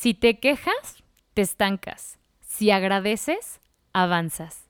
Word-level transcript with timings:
Si 0.00 0.14
te 0.14 0.38
quejas, 0.38 1.04
te 1.34 1.42
estancas. 1.42 2.18
Si 2.40 2.70
agradeces, 2.70 3.60
avanzas. 3.92 4.64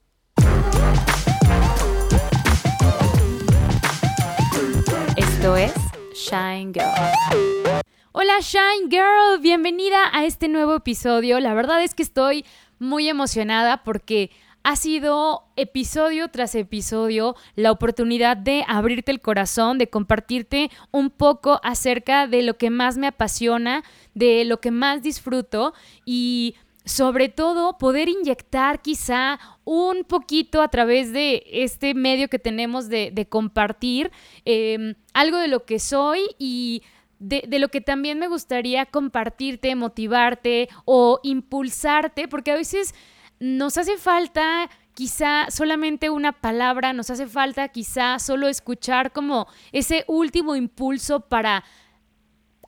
Esto 5.15 5.57
es 5.57 5.73
Shine 6.15 6.73
Girl. 6.73 7.81
Hola 8.11 8.41
Shine 8.41 8.89
Girl, 8.91 9.41
bienvenida 9.41 10.11
a 10.13 10.25
este 10.25 10.49
nuevo 10.49 10.75
episodio. 10.75 11.39
La 11.39 11.55
verdad 11.55 11.81
es 11.85 11.95
que 11.95 12.03
estoy 12.03 12.45
muy 12.81 13.09
emocionada 13.09 13.85
porque 13.85 14.33
ha 14.63 14.77
sido 14.77 15.45
episodio 15.57 16.29
tras 16.29 16.55
episodio 16.55 17.35
la 17.55 17.73
oportunidad 17.73 18.37
de 18.37 18.65
abrirte 18.69 19.11
el 19.11 19.21
corazón, 19.21 19.79
de 19.79 19.89
compartirte 19.89 20.71
un 20.91 21.11
poco 21.11 21.61
acerca 21.63 22.27
de 22.27 22.43
lo 22.43 22.59
que 22.59 22.69
más 22.69 22.99
me 22.99 23.07
apasiona, 23.07 23.85
de 24.15 24.45
lo 24.45 24.61
que 24.61 24.71
más 24.71 25.03
disfruto 25.03 25.75
y 26.05 26.55
sobre 26.85 27.29
todo 27.29 27.79
poder 27.79 28.09
inyectar 28.09 28.81
quizá 28.83 29.39
un 29.65 30.05
poquito 30.05 30.63
a 30.63 30.69
través 30.69 31.13
de 31.13 31.43
este 31.47 31.95
medio 31.95 32.29
que 32.29 32.39
tenemos 32.39 32.89
de, 32.89 33.27
compartir 33.29 34.11
em, 34.45 34.95
algo 35.13 35.39
de 35.39 35.49
lo 35.49 35.65
que 35.65 35.79
soy 35.79 36.21
y 36.39 36.83
de, 37.19 37.45
de, 37.47 37.59
lo 37.59 37.69
que 37.69 37.81
también 37.81 38.19
me 38.19 38.29
gustaría 38.29 38.87
compartirte, 38.87 39.75
motivarte 39.75 40.69
o 40.87 41.21
impulsarte, 41.23 42.29
porque 42.29 42.51
a 42.51 42.57
veces 42.57 42.95
nos 43.39 43.77
hace 43.77 43.99
falta 43.99 44.71
quizá 44.95 45.51
solamente 45.51 46.11
una 46.11 46.33
palabra, 46.33 46.93
nos 46.93 47.11
hace 47.11 47.27
falta 47.27 47.69
quizá 47.69 48.19
solo 48.19 48.49
escuchar 48.49 49.13
como 49.13 49.47
ese 49.73 50.05
último 50.09 50.57
impulso 50.57 51.21
para 51.21 51.65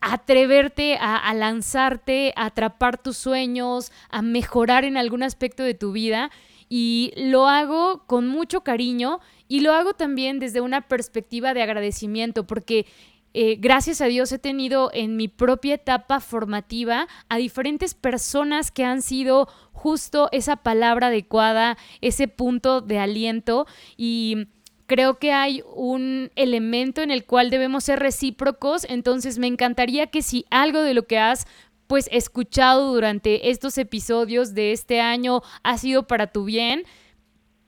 atreverte 0.02 0.98
a, 1.00 1.32
lanzarte, 1.32 2.34
a 2.36 2.46
atrapar 2.46 3.00
tus 3.00 3.16
sueños, 3.16 3.92
a 4.10 4.20
mejorar 4.20 4.84
en 4.84 4.96
algún 4.96 5.22
aspecto 5.22 5.62
de 5.62 5.74
tu 5.74 5.92
vida. 5.92 6.30
Y 6.68 7.12
lo 7.16 7.46
hago 7.48 8.04
con 8.06 8.26
mucho 8.26 8.62
cariño 8.62 9.20
y 9.46 9.60
lo 9.60 9.72
hago 9.72 9.94
también 9.94 10.40
desde 10.40 10.60
una 10.60 10.88
perspectiva 10.88 11.54
de 11.54 11.62
agradecimiento, 11.62 12.46
porque 12.46 12.86
eh, 13.32 13.56
gracias 13.60 14.00
a 14.00 14.06
Dios 14.06 14.32
he 14.32 14.38
tenido 14.38 14.90
en 14.92 15.16
mi 15.16 15.28
propia 15.28 15.74
etapa 15.74 16.18
formativa 16.20 17.06
a 17.28 17.36
diferentes 17.36 17.94
personas 17.94 18.70
que 18.72 18.84
han 18.84 19.02
sido 19.02 19.48
justo 19.72 20.28
esa 20.32 20.56
palabra 20.56 21.06
adecuada, 21.06 21.78
ese 22.00 22.26
punto 22.26 22.80
de 22.80 22.98
aliento 22.98 23.66
y 23.96 24.48
creo 24.86 25.18
que 25.18 25.32
hay 25.32 25.62
un 25.74 26.30
elemento 26.36 27.02
en 27.02 27.10
el 27.10 27.24
cual 27.24 27.50
debemos 27.50 27.84
ser 27.84 27.98
recíprocos, 27.98 28.84
entonces 28.88 29.38
me 29.38 29.46
encantaría 29.46 30.08
que 30.08 30.22
si 30.22 30.44
algo 30.50 30.80
de 30.82 30.94
lo 30.94 31.06
que 31.06 31.18
has 31.18 31.46
pues 31.86 32.08
escuchado 32.10 32.92
durante 32.92 33.50
estos 33.50 33.76
episodios 33.76 34.54
de 34.54 34.72
este 34.72 35.00
año 35.00 35.42
ha 35.62 35.76
sido 35.76 36.06
para 36.06 36.28
tu 36.28 36.44
bien, 36.44 36.84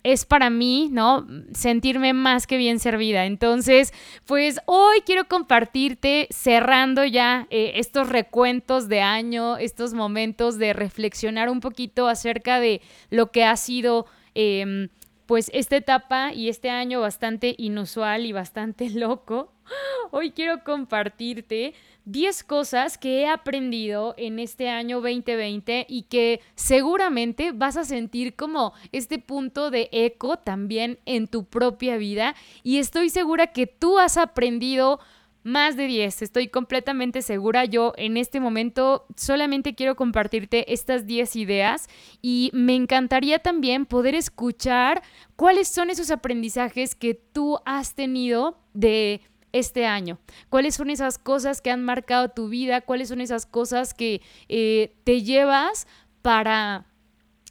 es 0.05 0.27
para 0.27 0.51
mí, 0.51 0.89
¿no? 0.93 1.27
Sentirme 1.55 2.13
más 2.13 2.47
que 2.47 2.59
bien 2.59 2.79
servida. 2.79 3.25
Entonces, 3.25 3.93
pues 4.27 4.61
hoy 4.67 5.01
quiero 5.05 5.27
compartirte, 5.27 6.29
cerrando 6.31 7.05
ya 7.05 7.47
eh, 7.51 7.73
estos 7.77 8.11
recuentos 8.11 8.89
de 8.89 9.01
año, 9.01 9.57
estos 9.57 9.95
momentos 9.95 10.59
de 10.59 10.75
reflexionar 10.75 11.49
un 11.49 11.61
poquito 11.61 12.07
acerca 12.07 12.61
de 12.61 12.83
lo 13.11 13.33
que 13.33 13.45
ha 13.45 13.57
sido... 13.57 14.07
Em, 14.35 14.89
pues 15.27 15.51
esta 15.55 15.77
etapa 15.77 16.33
y 16.33 16.49
este 16.49 16.71
año 16.71 17.01
bastante 17.01 17.55
inusual 17.59 18.27
y 18.27 18.33
bastante 18.33 18.91
loco, 18.91 19.53
hoy 20.11 20.31
quiero 20.31 20.63
compartirte 20.63 21.75
10 22.05 22.45
cosas 22.45 22.99
que 22.99 23.23
he 23.23 23.29
aprendido 23.29 24.15
en 24.19 24.39
este 24.39 24.69
año 24.69 25.01
2020 25.01 25.87
y 25.89 26.03
que 26.03 26.41
seguramente 26.55 27.53
vas 27.53 27.79
a 27.79 27.85
sentir 27.85 28.37
como 28.37 28.75
este 28.93 29.19
punto 29.19 29.71
de 29.71 29.89
eco 29.91 30.39
también 30.39 30.99
en 31.07 31.29
tu 31.29 31.45
propia 31.45 31.97
vida. 31.97 32.35
Y 32.63 32.79
estoy 32.79 33.09
segura 33.09 33.49
que 33.49 33.67
tú 33.67 33.99
has 33.99 34.19
aprendido 34.19 35.01
más 35.45 35.77
de 35.77 35.87
10, 35.87 36.23
estoy 36.23 36.49
completamente 36.49 37.23
segura. 37.23 37.65
Yo 37.65 37.93
en 37.97 38.17
este 38.17 38.41
momento 38.41 39.07
solamente 39.17 39.75
quiero 39.75 39.95
compartirte 39.95 40.73
estas 40.73 41.07
10 41.07 41.37
ideas 41.37 41.89
y 42.21 42.51
me 42.53 42.75
encantaría 42.75 43.39
también 43.39 43.87
poder 43.87 44.15
escuchar 44.15 45.03
cuáles 45.37 45.69
son 45.69 45.91
esos 45.91 46.11
aprendizajes 46.11 46.95
que 46.95 47.15
tú 47.15 47.61
has 47.65 47.95
tenido 47.95 48.59
de 48.73 49.21
este 49.53 49.87
año? 49.87 50.19
¿Cuáles 50.51 50.75
son 50.75 50.91
esas 50.91 51.17
cosas 51.17 51.63
que 51.63 51.71
han 51.71 51.85
marcado 51.85 52.29
tu 52.29 52.49
vida? 52.49 52.81
¿Cuáles 52.81 53.09
son 53.09 53.21
esas 53.21 53.47
cosas 53.47 53.95
que 53.95 54.21
eh, 54.49 54.97
te 55.05 55.23
llevas 55.23 55.87
para 56.21 56.87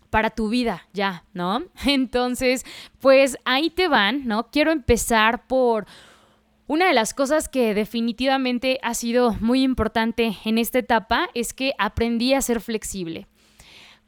para 0.09 0.29
tu 0.29 0.47
vida 0.49 0.87
ya, 0.93 1.23
¿no? 1.33 1.63
Entonces, 1.87 2.65
pues 2.99 3.35
ahí 3.45 3.71
te 3.71 3.87
van, 3.87 4.27
¿no? 4.27 4.51
Quiero 4.51 4.71
empezar 4.71 5.47
por 5.47 5.87
una 6.67 6.87
de 6.87 6.93
las 6.93 7.13
cosas 7.13 7.49
que 7.49 7.73
definitivamente 7.73 8.79
ha 8.83 8.93
sido 8.93 9.33
muy 9.39 9.63
importante 9.63 10.37
en 10.45 10.57
esta 10.57 10.79
etapa 10.79 11.29
es 11.33 11.53
que 11.53 11.73
aprendí 11.77 12.33
a 12.33 12.41
ser 12.41 12.61
flexible. 12.61 13.27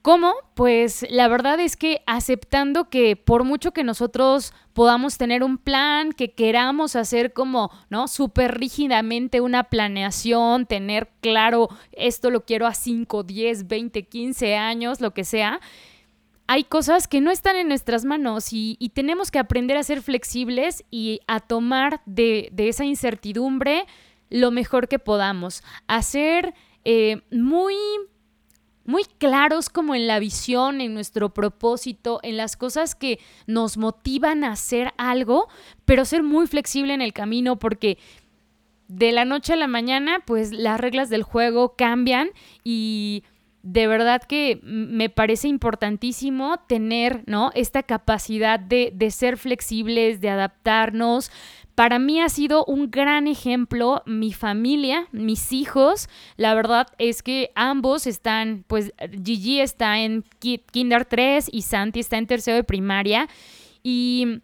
¿Cómo? 0.06 0.36
Pues 0.54 1.04
la 1.10 1.28
verdad 1.28 1.60
es 1.60 1.76
que 1.76 2.04
aceptando 2.06 2.92
que 2.92 3.16
por 3.16 3.44
mucho 3.44 3.72
que 3.72 3.84
nosotros 3.84 4.54
podamos 4.74 5.18
tener 5.18 5.44
un 5.44 5.58
plan, 5.58 6.12
que 6.12 6.36
queramos 6.36 6.96
hacer 6.96 7.34
como, 7.34 7.72
¿no? 7.90 8.08
Súper 8.08 8.60
rígidamente 8.60 9.42
una 9.42 9.64
planeación, 9.64 10.68
tener 10.68 11.10
claro, 11.22 11.70
esto 11.92 12.30
lo 12.30 12.46
quiero 12.46 12.68
a 12.68 12.76
5, 12.76 13.24
10, 13.24 13.68
20, 13.68 14.04
15 14.04 14.56
años, 14.56 15.02
lo 15.02 15.12
que 15.12 15.24
sea, 15.24 15.60
hay 16.48 16.64
cosas 16.64 17.08
que 17.08 17.22
no 17.22 17.32
están 17.32 17.56
en 17.56 17.68
nuestras 17.68 18.06
manos 18.06 18.48
y, 18.52 18.78
tenemos 18.94 19.32
que 19.32 19.40
aprender 19.40 19.78
a 19.78 19.84
ser 19.84 20.02
flexibles 20.02 20.84
y 20.92 21.20
a 21.28 21.40
tomar 21.40 22.02
de, 22.06 22.52
esa 22.58 22.86
incertidumbre 22.86 23.86
lo 24.30 24.52
mejor 24.52 24.88
que 24.88 25.00
podamos, 25.00 25.64
a 25.88 26.02
ser 26.02 26.54
eh, 26.84 27.22
muy 27.32 27.76
muy 28.86 29.04
claros 29.18 29.70
como 29.70 29.96
en 29.96 30.06
la 30.06 30.20
visión, 30.20 30.80
en 30.80 30.94
nuestro 30.94 31.34
propósito, 31.34 32.20
en 32.22 32.38
las 32.38 32.56
cosas 32.56 32.94
que 32.94 33.20
nos 33.48 33.78
motivan 33.78 34.44
a 34.44 34.52
hacer 34.52 34.94
algo, 34.98 35.48
pero 35.86 36.06
ser 36.06 36.22
muy 36.22 36.46
flexible 36.46 36.94
en 36.94 37.02
el 37.02 37.12
camino 37.12 37.58
porque 37.58 37.98
de 38.88 39.12
la 39.12 39.26
noche 39.26 39.54
a 39.54 39.56
la 39.56 39.68
mañana 39.68 40.20
pues 40.26 40.52
las 40.52 40.80
reglas 40.80 41.10
del 41.10 41.24
juego 41.24 41.76
cambian 41.76 42.30
y 42.64 43.24
de 43.66 43.88
verdad 43.88 44.22
que 44.22 44.60
me 44.62 45.10
parece 45.10 45.48
importantísimo 45.48 46.58
tener, 46.68 47.24
¿no? 47.26 47.52
Esta 47.56 47.82
capacidad 47.82 48.60
de, 48.60 48.92
de 48.94 49.10
ser 49.10 49.38
flexibles, 49.38 50.22
de 50.22 50.30
adaptarnos, 50.30 51.32
para 51.74 52.00
mí 52.00 52.22
ha 52.22 52.30
sido 52.30 52.64
un 52.66 52.90
gran 52.90 53.28
ejemplo 53.28 54.02
mi 54.06 54.32
familia, 54.32 55.08
mis 55.12 55.52
hijos. 55.52 56.08
La 56.38 56.54
verdad 56.54 56.88
es 57.00 57.22
que 57.22 57.52
ambos 57.54 58.08
están, 58.08 58.64
pues 58.68 58.94
Gigi 59.24 59.60
está 59.60 60.00
en 60.00 60.24
Kinder 60.72 61.04
3 61.04 61.50
y 61.52 61.64
Santi 61.64 62.00
está 62.00 62.18
en 62.18 62.28
tercero 62.28 62.56
de 62.56 62.64
primaria. 62.64 63.28
Y 63.84 64.42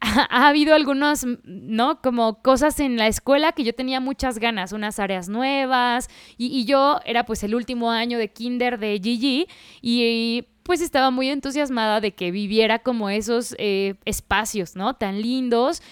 ha, 0.30 0.48
habido 0.48 0.74
algunos, 0.74 1.26
¿no? 1.44 2.00
Como 2.00 2.42
cosas 2.42 2.78
en 2.80 2.96
la 2.96 3.08
escuela 3.08 3.52
que 3.52 3.64
yo 3.64 3.74
tenía 3.74 4.00
muchas 4.00 4.38
ganas, 4.38 4.72
unas 4.72 4.98
áreas 4.98 5.28
nuevas. 5.28 6.08
Y, 6.36 6.64
yo 6.64 7.00
era 7.04 7.24
pues 7.24 7.42
el 7.42 7.54
último 7.54 7.90
año 7.90 8.18
de 8.18 8.32
Kinder 8.32 8.78
de 8.78 9.00
Gigi. 9.02 9.48
Y, 9.82 10.46
pues 10.62 10.82
estaba 10.82 11.10
muy 11.10 11.30
entusiasmada 11.30 12.00
de 12.00 12.12
que 12.12 12.30
viviera 12.30 12.80
como 12.80 13.08
esos 13.08 13.54
eh, 13.58 13.94
espacios, 14.04 14.76
¿no? 14.76 14.94
Tan 14.94 15.22
lindos. 15.22 15.82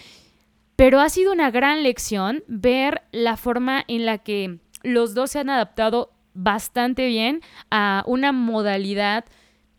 Pero 0.76 1.00
ha 1.00 1.08
sido 1.08 1.32
una 1.32 1.50
gran 1.50 1.82
lección 1.82 2.44
ver 2.46 3.02
la 3.10 3.38
forma 3.38 3.82
en 3.88 4.04
la 4.04 4.18
que 4.18 4.58
los 4.82 5.14
dos 5.14 5.30
se 5.30 5.38
han 5.38 5.48
adaptado 5.48 6.12
bastante 6.34 7.06
bien 7.06 7.40
a 7.70 8.04
una 8.06 8.32
modalidad 8.32 9.24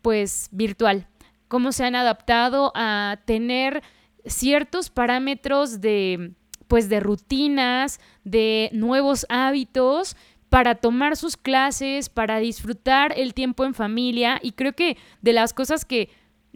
pues 0.02 0.48
virtual. 0.50 1.06
Cómo 1.46 1.70
se 1.70 1.84
han 1.84 1.94
adaptado 1.94 2.72
a 2.74 3.20
tener 3.24 3.84
ciertos 4.28 4.90
parámetros 4.90 5.80
de 5.80 6.32
pues 6.68 6.88
de 6.90 7.00
rutinas, 7.00 7.98
de 8.24 8.68
nuevos 8.72 9.26
hábitos 9.30 10.16
para 10.50 10.76
tomar 10.76 11.16
sus 11.16 11.36
clases, 11.36 12.08
para 12.08 12.38
disfrutar 12.38 13.12
el 13.16 13.34
tiempo 13.34 13.64
en 13.64 13.74
familia. 13.74 14.38
Y 14.42 14.52
creo 14.52 14.74
que 14.74 14.96
de 15.22 15.32
las 15.32 15.52
cosas 15.52 15.84
que 15.84 16.10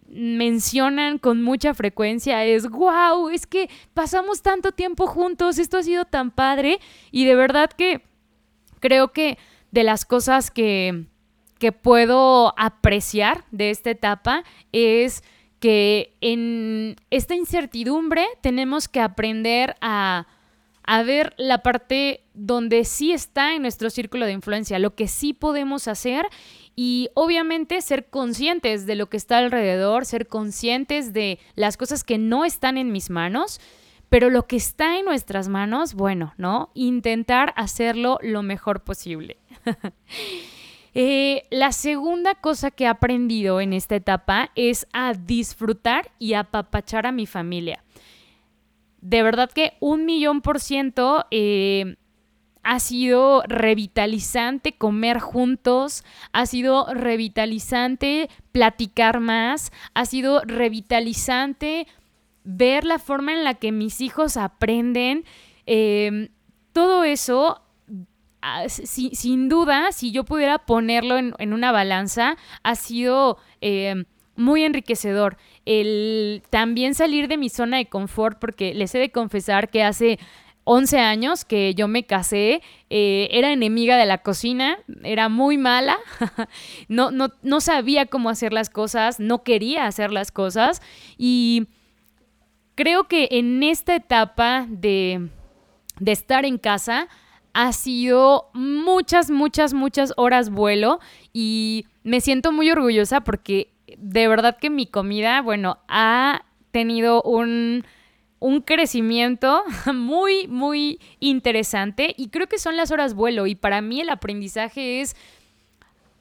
mencionan 0.09 1.19
con 1.19 1.43
mucha 1.43 1.73
frecuencia 1.73 2.45
es, 2.45 2.69
wow, 2.69 3.31
es 3.31 3.47
que 3.47 3.71
pasamos 3.95 4.43
tanto 4.43 4.73
tiempo 4.73 5.07
juntos, 5.07 5.59
esto 5.59 5.79
ha 5.79 5.83
sido 5.83 6.05
tan 6.05 6.31
padre 6.31 6.79
y 7.11 7.25
de 7.25 7.35
verdad 7.35 7.71
que 7.71 8.03
creo 8.81 9.13
que 9.13 9.39
de 9.71 9.85
las 9.85 10.05
cosas 10.05 10.51
que, 10.51 11.07
que 11.59 11.73
puedo 11.73 12.53
apreciar 12.59 13.45
de 13.53 13.71
esta 13.71 13.91
etapa 13.91 14.45
es 14.73 15.23
que 15.63 16.17
en 16.21 16.97
esta 17.11 17.37
incertidumbre 17.37 18.27
tenemos 18.41 18.89
que 18.89 18.99
aprender 18.99 19.77
a, 19.81 20.27
a 20.83 21.03
ver 21.05 21.35
la 21.39 21.63
parte 21.63 22.25
donde 22.35 22.85
sí 22.85 23.13
está 23.13 23.55
en 23.55 23.63
nuestro 23.63 23.89
círculo 23.89 24.27
de 24.27 24.33
influencia, 24.33 24.81
lo 24.81 24.97
que 24.97 25.07
sí 25.07 25.33
podemos 25.33 25.87
hacer 25.87 26.27
y 26.75 27.11
obviamente 27.15 27.81
ser 27.81 28.07
conscientes 28.07 28.87
de 28.87 28.97
lo 28.97 29.09
que 29.09 29.17
está 29.17 29.39
alrededor, 29.39 30.05
ser 30.05 30.27
conscientes 30.27 31.13
de 31.13 31.39
las 31.55 31.77
cosas 31.77 32.03
que 32.03 32.19
no 32.19 32.45
están 32.45 32.77
en 32.77 32.91
mis 32.91 33.09
manos, 33.09 33.61
pero 34.09 34.31
lo 34.31 34.49
que 34.49 34.57
está 34.57 34.99
en 34.99 35.05
nuestras 35.05 35.47
manos, 35.47 35.95
bueno, 35.95 36.35
¿no? 36.39 36.73
Intentar 36.75 37.55
hacerlo 37.57 38.19
lo 38.21 38.43
mejor 38.43 38.83
posible. 38.83 39.39
Eh, 40.95 41.45
la 41.51 41.73
segunda 41.73 42.35
cosa 42.35 42.71
que 42.71 42.85
he 42.85 42.87
aprendido 42.87 43.61
en 43.61 43.73
esta 43.73 43.97
etapa 43.97 44.51
es 44.55 44.87
a 44.93 45.15
disfrutar 45.15 46.11
y 46.19 46.35
apapachar 46.35 47.07
a 47.07 47.13
mi 47.13 47.27
familia. 47.27 47.83
De 49.01 49.23
verdad 49.23 49.51
que 49.51 49.75
un 49.81 50.05
millón 50.05 50.43
por 50.43 50.61
ciento 50.61 51.27
eh, 51.31 51.97
ha 52.63 52.79
sido 52.79 53.43
revitalizante 53.47 54.73
comer 54.73 55.19
juntos, 55.19 56.05
ha 56.33 56.47
sido 56.47 56.87
revitalizante 56.93 58.29
platicar 58.53 59.21
más, 59.21 59.73
ha 59.95 60.07
sido 60.07 60.43
revitalizante 60.43 61.87
ver 62.45 62.85
la 62.85 62.99
forma 62.99 63.33
en 63.33 63.45
la 63.45 63.55
que 63.55 63.73
mis 63.73 64.01
hijos 64.01 64.37
aprenden. 64.37 65.25
Em, 65.67 66.29
todo 66.73 67.05
eso, 67.05 67.63
ah, 68.43 68.69
sin 68.69 69.49
duda, 69.49 69.93
si 69.93 70.13
yo 70.13 70.25
pudiera 70.25 70.59
ponerlo 70.59 71.17
en, 71.17 71.53
una 71.53 71.73
balanza, 71.73 72.37
ha 72.63 72.75
sido 72.75 73.39
em, 73.61 74.05
muy 74.37 74.65
enriquecedor. 74.65 75.37
El 75.65 76.43
también 76.51 76.95
salir 76.95 77.29
de 77.29 77.37
mi 77.37 77.49
zona 77.49 77.79
de 77.79 77.87
confort, 77.87 78.39
porque 78.39 78.75
les 78.75 78.95
he 78.95 78.99
de 78.99 79.11
confesar 79.11 79.71
que 79.71 79.83
hace 79.83 80.19
11 80.65 80.99
años 81.01 81.45
que 81.45 81.75
yo 81.75 81.89
me 81.89 82.05
casé, 82.05 82.63
eh, 82.89 83.29
era 83.33 83.53
enemiga 83.53 83.97
de 83.97 84.07
la 84.07 84.19
cocina, 84.19 84.79
era 85.03 85.29
muy 85.29 85.59
mala, 85.59 85.99
no, 86.89 87.11
no, 87.11 87.33
no 87.43 87.61
sabía 87.61 88.07
cómo 88.07 88.31
hacer 88.31 88.53
las 88.53 88.71
cosas, 88.71 89.19
no 89.19 89.43
quería 89.43 89.87
hacer 89.87 90.13
las 90.13 90.31
cosas 90.31 90.81
y 91.19 91.67
creo 92.77 93.05
que 93.05 93.29
en 93.33 93.63
esta 93.65 93.97
etapa 93.97 94.67
de, 94.69 95.29
de 95.99 96.13
estar 96.13 96.45
en 96.45 96.59
casa 96.59 97.09
ha 97.55 97.73
sido 97.73 98.51
muchas, 98.55 99.31
muchas, 99.31 99.75
muchas 99.75 100.13
horas 100.17 100.51
vuelo 100.51 101.01
y 101.33 101.87
me 102.03 102.21
siento 102.21 102.53
muy 102.53 102.71
orgullosa 102.71 103.23
porque 103.23 103.73
de 103.99 104.29
verdad 104.29 104.57
que 104.59 104.71
mi 104.71 104.87
comida, 104.87 105.43
bueno, 105.43 105.79
ha 105.89 106.45
tenido 106.71 107.23
un 107.23 107.85
un 108.43 108.61
crecimiento 108.61 109.63
muy, 109.95 110.49
muy 110.49 110.99
interesante 111.21 112.13
y 112.19 112.29
creo 112.29 112.49
que 112.49 112.59
son 112.59 112.77
las 112.77 112.91
horas 112.91 113.15
vuelo 113.15 113.47
y 113.47 113.55
para 113.55 113.81
mí 113.81 114.01
el 114.01 114.11
aprendizaje 114.11 115.01
es 115.01 115.17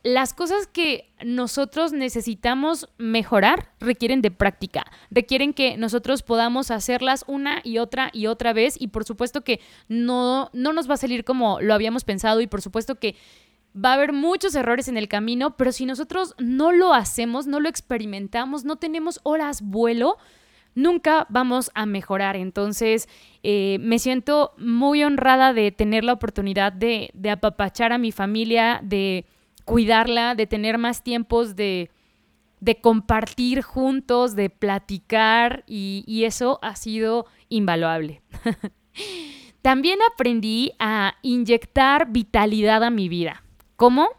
las 0.04 0.34
cosas 0.34 0.68
que 0.68 1.12
nosotros 1.24 1.94
necesitamos 1.94 2.90
mejorar 2.98 3.72
requieren 3.80 4.22
de 4.22 4.32
práctica, 4.32 4.86
requieren 5.12 5.54
que 5.54 5.78
nosotros 5.78 6.24
podamos 6.24 6.72
hacerlas 6.72 7.24
una 7.28 7.62
y 7.64 7.78
otra 7.78 8.10
y 8.12 8.28
otra 8.28 8.54
vez 8.54 8.80
y 8.80 8.88
por 8.88 9.06
supuesto 9.06 9.42
que 9.42 9.60
no, 9.88 10.50
no 10.54 10.74
nos 10.74 10.90
va 10.90 10.96
a 10.96 10.98
salir 10.98 11.24
como 11.24 11.62
lo 11.62 11.74
habíamos 11.74 12.04
pensado 12.04 12.42
y 12.42 12.48
por 12.48 12.62
supuesto 12.62 12.96
que 12.96 13.16
va 13.76 13.92
a 13.92 13.94
haber 13.94 14.14
muchos 14.14 14.56
errores 14.56 14.88
en 14.88 14.98
el 14.98 15.08
camino, 15.08 15.56
pero 15.56 15.72
si 15.72 15.86
nosotros 15.86 16.36
no 16.38 16.72
lo 16.72 16.94
hacemos, 16.94 17.48
no 17.48 17.60
lo 17.60 17.70
experimentamos, 17.70 18.66
no 18.66 18.76
tenemos 18.76 19.20
horas 19.24 19.62
vuelo, 19.62 20.18
nunca 20.76 21.26
vamos 21.30 21.72
a 21.74 21.86
mejorar. 21.86 22.36
Entonces, 22.36 23.08
eh, 23.44 23.78
me 23.80 24.00
siento 24.00 24.54
muy 24.58 25.04
honrada 25.04 25.54
de 25.54 25.72
tener 25.72 26.04
la 26.04 26.14
oportunidad 26.14 26.74
de, 26.74 27.12
apapachar 27.32 27.94
a 27.94 27.98
mi 27.98 28.12
familia, 28.12 28.80
de 28.84 29.26
cuidarla, 29.66 30.36
de 30.36 30.48
tener 30.48 30.78
más 30.78 31.04
tiempos 31.04 31.56
de, 31.56 31.90
compartir 32.82 33.62
juntos, 33.62 34.36
de 34.36 34.50
platicar 34.50 35.64
y, 35.68 36.04
y 36.08 36.26
eso 36.26 36.60
ha 36.62 36.76
sido 36.76 37.26
invaluable. 37.50 38.22
También 39.62 40.00
aprendí 40.12 40.74
a 40.80 41.16
inyectar 41.22 42.12
vitalidad 42.12 42.84
a 42.84 42.90
mi 42.90 43.10
vida. 43.10 43.44
¿Cómo? 43.76 44.10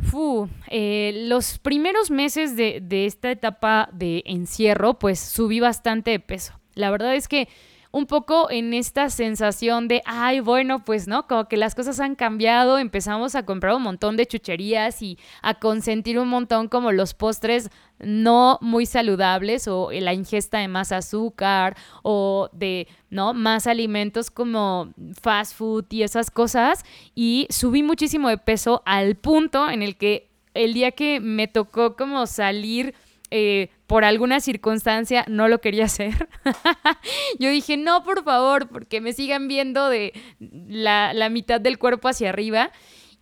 Fu, 0.00 0.48
eh, 0.68 1.26
los 1.28 1.58
primeros 1.58 2.10
meses 2.10 2.56
de, 2.56 2.80
de 2.82 3.06
esta 3.06 3.30
etapa 3.30 3.88
de 3.92 4.22
encierro, 4.26 4.98
pues 4.98 5.20
subí 5.20 5.60
bastante 5.60 6.10
de 6.10 6.20
peso. 6.20 6.58
La 6.74 6.90
verdad 6.90 7.14
es 7.14 7.28
que 7.28 7.48
un 7.92 8.06
poco 8.06 8.50
en 8.50 8.72
esta 8.72 9.10
sensación 9.10 9.86
de, 9.86 10.02
ay, 10.06 10.40
bueno, 10.40 10.82
pues 10.82 11.06
no, 11.06 11.26
como 11.26 11.46
que 11.46 11.58
las 11.58 11.74
cosas 11.74 12.00
han 12.00 12.14
cambiado, 12.14 12.78
empezamos 12.78 13.34
a 13.34 13.44
comprar 13.44 13.74
un 13.74 13.82
montón 13.82 14.16
de 14.16 14.26
chucherías 14.26 15.02
y 15.02 15.18
a 15.42 15.54
consentir 15.54 16.18
un 16.18 16.28
montón 16.28 16.68
como 16.68 16.90
los 16.90 17.12
postres 17.12 17.70
no 17.98 18.58
muy 18.62 18.86
saludables 18.86 19.68
o 19.68 19.90
la 19.92 20.14
ingesta 20.14 20.58
de 20.58 20.68
más 20.68 20.90
azúcar 20.90 21.76
o 22.02 22.48
de, 22.52 22.88
¿no? 23.10 23.34
Más 23.34 23.66
alimentos 23.66 24.30
como 24.30 24.92
fast 25.20 25.54
food 25.54 25.84
y 25.90 26.02
esas 26.02 26.30
cosas 26.30 26.84
y 27.14 27.46
subí 27.50 27.82
muchísimo 27.82 28.30
de 28.30 28.38
peso 28.38 28.82
al 28.86 29.16
punto 29.16 29.68
en 29.68 29.82
el 29.82 29.96
que 29.96 30.30
el 30.54 30.74
día 30.74 30.92
que 30.92 31.20
me 31.20 31.46
tocó 31.46 31.94
como 31.94 32.26
salir 32.26 32.94
eh, 33.34 33.70
por 33.86 34.04
alguna 34.04 34.40
circunstancia 34.40 35.24
no 35.26 35.48
lo 35.48 35.62
quería 35.62 35.86
hacer. 35.86 36.28
Yo 37.38 37.48
dije, 37.48 37.78
no, 37.78 38.04
por 38.04 38.24
favor, 38.24 38.68
porque 38.68 39.00
me 39.00 39.14
sigan 39.14 39.48
viendo 39.48 39.88
de 39.88 40.12
la, 40.38 41.28
mitad 41.30 41.58
del 41.58 41.78
cuerpo 41.78 42.08
hacia 42.08 42.28
arriba. 42.28 42.72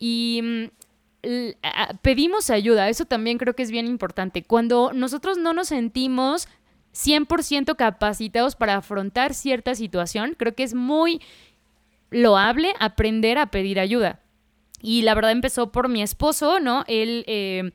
Y 0.01 0.69
mm, 1.23 1.93
pedimos 2.03 2.51
ayuda, 2.51 2.89
eso 2.89 3.05
también 3.05 3.39
creo 3.39 3.55
que 3.55 3.63
es 3.63 3.71
bien 3.71 3.87
importante. 3.87 4.43
Cuando 4.43 4.91
nosotros 4.93 5.39
no 5.39 5.53
nos 5.53 5.69
sentimos 5.69 6.49
100% 6.93 7.77
capacitados 7.77 8.57
para 8.57 8.79
afrontar 8.79 9.33
cierta 9.33 9.77
situación, 9.77 10.35
creo 10.37 10.57
que 10.57 10.65
es 10.65 10.75
muy 10.75 11.21
loable 12.11 12.75
aprender 12.81 13.39
a 13.39 13.47
pedir 13.47 13.79
ayuda. 13.79 14.19
Y 14.83 15.03
la 15.03 15.15
verdad 15.15 15.31
empezó 15.31 15.71
por 15.71 15.89
mi 15.89 16.03
esposo, 16.03 16.59
¿no? 16.59 16.85
Él 16.89 17.23
eh, 17.29 17.71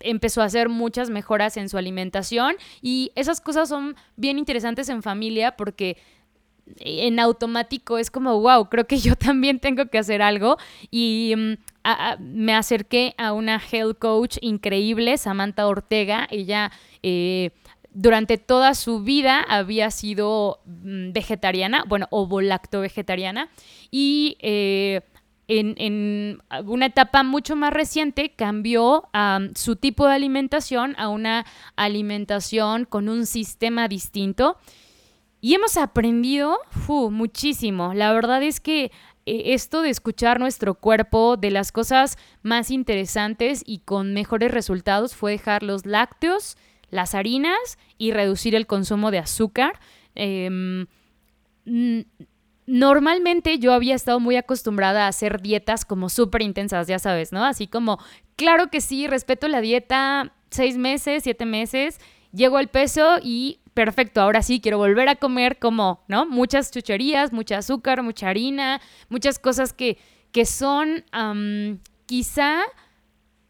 empezó 0.00 0.42
a 0.42 0.46
hacer 0.46 0.68
muchas 0.68 1.10
mejoras 1.10 1.56
en 1.56 1.68
su 1.68 1.78
alimentación 1.78 2.56
y 2.82 3.12
esas 3.14 3.40
cosas 3.40 3.68
son 3.68 3.96
bien 4.16 4.38
interesantes 4.38 4.88
en 4.88 5.02
familia 5.02 5.56
porque 5.56 5.96
en 6.80 7.18
automático 7.18 7.98
es 7.98 8.10
como, 8.10 8.40
wow, 8.40 8.68
creo 8.68 8.86
que 8.86 8.98
yo 8.98 9.16
también 9.16 9.60
tengo 9.60 9.86
que 9.86 9.98
hacer 9.98 10.22
algo 10.22 10.58
y 10.90 11.34
mm, 11.36 11.52
me 12.20 12.54
acerqué 12.54 13.14
a 13.16 13.32
una 13.32 13.60
health 13.60 13.98
coach 13.98 14.36
increíble, 14.40 15.16
Samantha 15.18 15.66
Ortega, 15.66 16.26
ella... 16.30 16.72
Eh, 17.02 17.50
durante 17.90 18.36
toda 18.38 18.74
su 18.74 19.00
vida 19.00 19.40
había 19.40 19.90
sido 19.90 20.60
mm, 20.66 21.12
vegetariana, 21.12 21.84
bueno, 21.88 22.06
ovo-lacto 22.10 22.80
vegetariana, 22.80 23.48
y 23.90 24.36
eh, 24.40 25.00
en, 25.48 26.42
una 26.66 26.86
etapa 26.86 27.22
mucho 27.22 27.56
más 27.56 27.72
reciente 27.72 28.30
cambió 28.36 29.08
su 29.54 29.76
tipo 29.76 30.06
de 30.06 30.14
alimentación 30.14 30.94
a 30.98 31.08
una 31.08 31.46
alimentación 31.74 32.84
con 32.84 33.08
un 33.08 33.26
sistema 33.26 33.88
distinto. 33.88 34.58
Y 35.40 35.54
hemos 35.54 35.76
aprendido 35.76 36.58
muchísimo. 37.10 37.94
La 37.94 38.12
verdad 38.12 38.42
es 38.42 38.60
que 38.60 38.90
eh, 39.24 39.54
esto 39.54 39.82
de 39.82 39.90
escuchar 39.90 40.40
nuestro 40.40 40.74
cuerpo, 40.74 41.36
de 41.36 41.50
las 41.50 41.70
cosas 41.70 42.18
más 42.42 42.70
interesantes 42.70 43.62
y 43.64 43.78
con 43.78 44.14
mejores 44.14 44.50
resultados 44.50 45.14
fue 45.14 45.32
dejar 45.32 45.62
los 45.62 45.86
lácteos, 45.86 46.56
las 46.90 47.14
harinas 47.14 47.78
y 47.98 48.12
reducir 48.12 48.54
el 48.54 48.66
consumo 48.66 49.10
de 49.10 49.18
azúcar. 49.18 49.78
Em, 50.14 50.86
normalmente 52.68 53.58
yo 53.58 53.72
había 53.72 53.94
estado 53.94 54.20
muy 54.20 54.36
acostumbrada 54.36 55.06
a 55.06 55.08
hacer 55.08 55.40
dietas 55.40 55.86
como 55.86 56.10
súper 56.10 56.42
intensas, 56.42 56.86
ya 56.86 56.98
sabes, 56.98 57.32
¿no? 57.32 57.44
Así 57.44 57.66
como, 57.66 57.98
claro 58.36 58.68
que 58.68 58.82
sí, 58.82 59.06
respeto 59.06 59.48
la 59.48 59.62
dieta 59.62 60.34
seis 60.50 60.76
meses, 60.76 61.22
siete 61.22 61.46
meses, 61.46 61.98
llego 62.30 62.58
al 62.58 62.68
peso 62.68 63.18
y 63.22 63.60
perfecto, 63.72 64.20
ahora 64.20 64.42
sí 64.42 64.60
quiero 64.60 64.76
volver 64.76 65.08
a 65.08 65.16
comer 65.16 65.58
como, 65.58 66.04
¿no? 66.08 66.26
Muchas 66.26 66.70
chucherías, 66.70 67.32
mucha 67.32 67.58
azúcar, 67.58 68.02
mucha 68.02 68.28
harina, 68.28 68.82
muchas 69.08 69.38
cosas 69.38 69.72
que, 69.72 69.96
que 70.30 70.44
son 70.44 71.04
quizá 72.04 72.62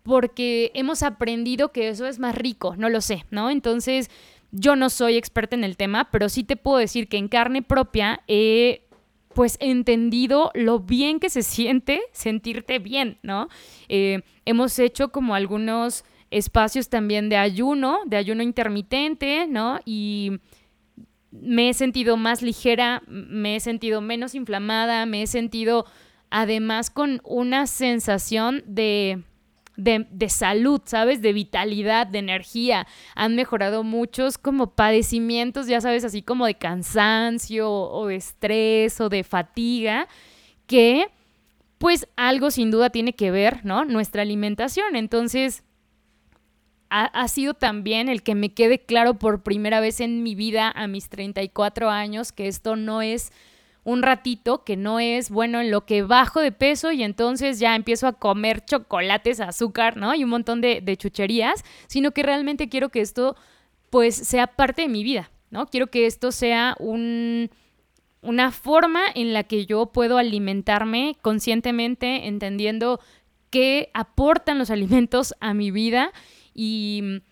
porque 0.04 0.70
hemos 0.74 1.02
aprendido 1.02 1.72
que 1.72 1.88
eso 1.88 2.06
es 2.06 2.20
más 2.20 2.36
rico, 2.36 2.76
no 2.76 2.88
lo 2.88 3.00
sé, 3.00 3.24
¿no? 3.30 3.50
Entonces, 3.50 4.10
yo 4.52 4.76
no 4.76 4.90
soy 4.90 5.16
experta 5.16 5.56
en 5.56 5.64
el 5.64 5.76
tema, 5.76 6.08
pero 6.10 6.28
sí 6.28 6.44
te 6.44 6.56
puedo 6.56 6.78
decir 6.78 7.08
que 7.08 7.18
en 7.18 7.28
carne 7.28 7.62
propia 7.62 8.20
he 8.28 8.87
pues 9.38 9.56
entendido 9.60 10.50
lo 10.54 10.80
bien 10.80 11.20
que 11.20 11.30
se 11.30 11.44
siente 11.44 12.00
sentirte 12.10 12.80
bien, 12.80 13.18
¿no? 13.22 13.48
Eh, 13.88 14.22
hemos 14.44 14.76
hecho 14.80 15.10
como 15.12 15.36
algunos 15.36 16.04
espacios 16.32 16.88
también 16.88 17.28
de 17.28 17.36
ayuno, 17.36 18.00
de 18.04 18.16
ayuno 18.16 18.42
intermitente, 18.42 19.46
¿no? 19.46 19.78
Y 19.84 20.40
me 21.30 21.68
he 21.68 21.74
sentido 21.74 22.16
más 22.16 22.42
ligera, 22.42 23.04
me 23.06 23.54
he 23.54 23.60
sentido 23.60 24.00
menos 24.00 24.34
inflamada, 24.34 25.06
me 25.06 25.22
he 25.22 25.28
sentido 25.28 25.86
además 26.30 26.90
con 26.90 27.20
una 27.22 27.68
sensación 27.68 28.64
de, 28.66 29.22
de, 29.78 30.28
salud, 30.28 30.80
¿sabes? 30.84 31.22
De 31.22 31.32
vitalidad, 31.32 32.06
de 32.06 32.18
energía. 32.18 32.86
Han 33.14 33.36
mejorado 33.36 33.84
muchos 33.84 34.36
como 34.36 34.74
padecimientos, 34.74 35.68
ya 35.68 35.80
sabes, 35.80 36.04
así 36.04 36.20
como 36.20 36.46
de 36.46 36.56
cansancio 36.56 37.70
o 37.70 38.06
de 38.08 38.16
estrés 38.16 39.00
o 39.00 39.08
de 39.08 39.22
fatiga, 39.22 40.08
que 40.66 41.08
pues 41.78 42.08
algo 42.16 42.50
sin 42.50 42.72
duda 42.72 42.90
tiene 42.90 43.12
que 43.12 43.30
ver, 43.30 43.64
¿no? 43.64 43.84
Nuestra 43.84 44.22
alimentación. 44.22 44.96
Entonces, 44.96 45.62
ha, 46.90 47.28
sido 47.28 47.54
también 47.54 48.08
el 48.08 48.22
que 48.22 48.34
me 48.34 48.54
quede 48.54 48.80
claro 48.80 49.14
por 49.14 49.42
primera 49.42 49.78
vez 49.78 50.00
en 50.00 50.22
mi 50.22 50.34
vida 50.34 50.72
a 50.74 50.88
mis 50.88 51.08
34 51.08 51.90
años 51.90 52.32
que 52.32 52.48
esto 52.48 52.76
no 52.76 53.02
es 53.02 53.30
un 53.84 54.02
ratito, 54.02 54.64
que 54.64 54.76
no 54.76 55.00
es, 55.00 55.30
bueno, 55.30 55.60
en 55.60 55.70
lo 55.70 55.86
que 55.86 56.02
bajo 56.02 56.40
de 56.40 56.52
peso 56.52 56.92
y 56.92 57.02
entonces 57.02 57.58
ya 57.58 57.74
empiezo 57.74 58.06
a 58.06 58.12
comer 58.12 58.64
chocolates, 58.64 59.40
azúcar, 59.40 59.96
¿no? 59.96 60.14
Y 60.14 60.24
un 60.24 60.30
montón 60.30 60.60
de, 60.60 60.96
chucherías, 60.98 61.64
sino 61.86 62.12
que 62.12 62.22
realmente 62.22 62.68
quiero 62.68 62.90
que 62.90 63.00
esto 63.00 63.36
pues 63.90 64.14
sea 64.14 64.46
parte 64.46 64.82
de 64.82 64.88
mi 64.88 65.02
vida, 65.04 65.30
¿no? 65.50 65.66
Quiero 65.66 65.86
que 65.86 66.06
esto 66.06 66.32
sea 66.32 66.76
un, 66.78 67.50
una 68.20 68.52
forma 68.52 69.00
en 69.14 69.32
la 69.32 69.44
que 69.44 69.64
yo 69.64 69.86
puedo 69.86 70.18
alimentarme 70.18 71.16
conscientemente, 71.22 72.26
entendiendo 72.26 73.00
qué 73.50 73.90
aportan 73.94 74.58
los 74.58 74.70
alimentos 74.70 75.34
a 75.40 75.54
mi 75.54 75.70
vida 75.70 76.12
y, 76.54 77.22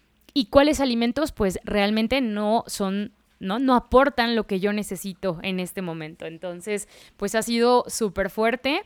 cuáles 0.50 0.80
alimentos 0.80 1.32
pues 1.32 1.58
realmente 1.64 2.20
no 2.20 2.64
son 2.66 3.12
¿no? 3.38 3.58
No 3.58 3.74
aportan 3.74 4.34
lo 4.34 4.46
que 4.46 4.60
yo 4.60 4.72
necesito 4.72 5.38
en 5.42 5.60
este 5.60 5.82
momento. 5.82 6.26
Entonces, 6.26 6.88
pues 7.16 7.34
ha 7.34 7.42
sido 7.42 7.84
súper 7.88 8.30
fuerte. 8.30 8.82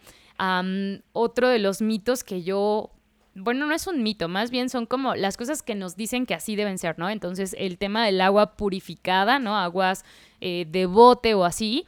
otro 1.12 1.48
de 1.48 1.58
los 1.58 1.82
mitos 1.82 2.24
que 2.24 2.42
yo, 2.42 2.90
bueno, 3.34 3.66
no 3.66 3.74
es 3.74 3.86
un 3.86 4.02
mito, 4.02 4.28
más 4.28 4.50
bien 4.50 4.68
son 4.68 4.86
como 4.86 5.14
las 5.14 5.36
cosas 5.36 5.62
que 5.62 5.74
nos 5.74 5.96
dicen 5.96 6.26
que 6.26 6.34
así 6.34 6.56
deben 6.56 6.78
ser, 6.78 6.98
¿no? 6.98 7.10
Entonces, 7.10 7.54
el 7.58 7.78
tema 7.78 8.04
del 8.06 8.20
agua 8.20 8.56
purificada, 8.56 9.38
¿no? 9.38 9.56
Aguas 9.56 10.04
eh, 10.40 10.66
de 10.68 10.86
bote 10.86 11.34
o 11.34 11.44
así. 11.44 11.86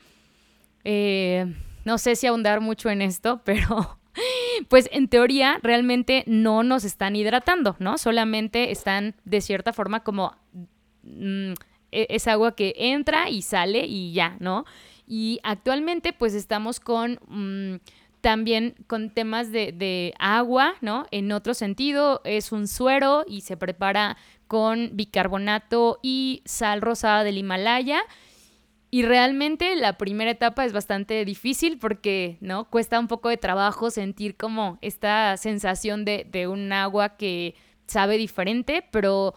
Eh, 0.84 1.46
no 1.84 1.98
sé 1.98 2.16
si 2.16 2.26
ahondar 2.26 2.60
mucho 2.60 2.90
en 2.90 3.02
esto, 3.02 3.40
pero 3.44 3.98
pues 4.68 4.88
en 4.92 5.08
teoría 5.08 5.58
realmente 5.62 6.24
no 6.26 6.62
nos 6.62 6.84
están 6.84 7.16
hidratando, 7.16 7.76
¿no? 7.78 7.98
Solamente 7.98 8.70
están 8.70 9.14
de 9.24 9.40
cierta 9.40 9.72
forma 9.72 10.00
como 10.04 10.36
mm, 11.02 11.54
es 11.92 12.26
agua 12.26 12.56
que 12.56 12.74
entra 12.76 13.28
y 13.30 13.42
sale 13.42 13.86
y 13.86 14.12
ya, 14.12 14.36
¿no? 14.40 14.64
Y 15.06 15.40
actualmente 15.42 16.12
pues 16.12 16.34
estamos 16.34 16.80
con... 16.80 17.20
Mm, 17.28 17.76
también 18.22 18.76
con 18.86 19.10
temas 19.10 19.50
de, 19.50 19.72
de, 19.72 20.14
agua, 20.20 20.76
¿no? 20.80 21.06
En 21.10 21.32
otro 21.32 21.54
sentido, 21.54 22.20
es 22.24 22.52
un 22.52 22.68
suero 22.68 23.24
y 23.26 23.40
se 23.40 23.56
prepara 23.56 24.16
con 24.46 24.90
bicarbonato 24.92 25.98
y 26.02 26.40
sal 26.44 26.82
rosada 26.82 27.24
del 27.24 27.36
Himalaya. 27.36 28.00
Y 28.92 29.02
realmente 29.02 29.74
la 29.74 29.98
primera 29.98 30.30
etapa 30.30 30.64
es 30.64 30.72
bastante 30.72 31.24
difícil 31.24 31.78
porque, 31.78 32.36
¿no? 32.40 32.70
Cuesta 32.70 33.00
un 33.00 33.08
poco 33.08 33.28
de 33.28 33.38
trabajo 33.38 33.90
sentir 33.90 34.36
como 34.36 34.78
esta 34.82 35.36
sensación 35.36 36.04
de, 36.04 36.26
de 36.30 36.46
un 36.46 36.72
agua 36.72 37.16
que 37.16 37.54
sabe 37.86 38.18
diferente, 38.18 38.84
pero 38.92 39.34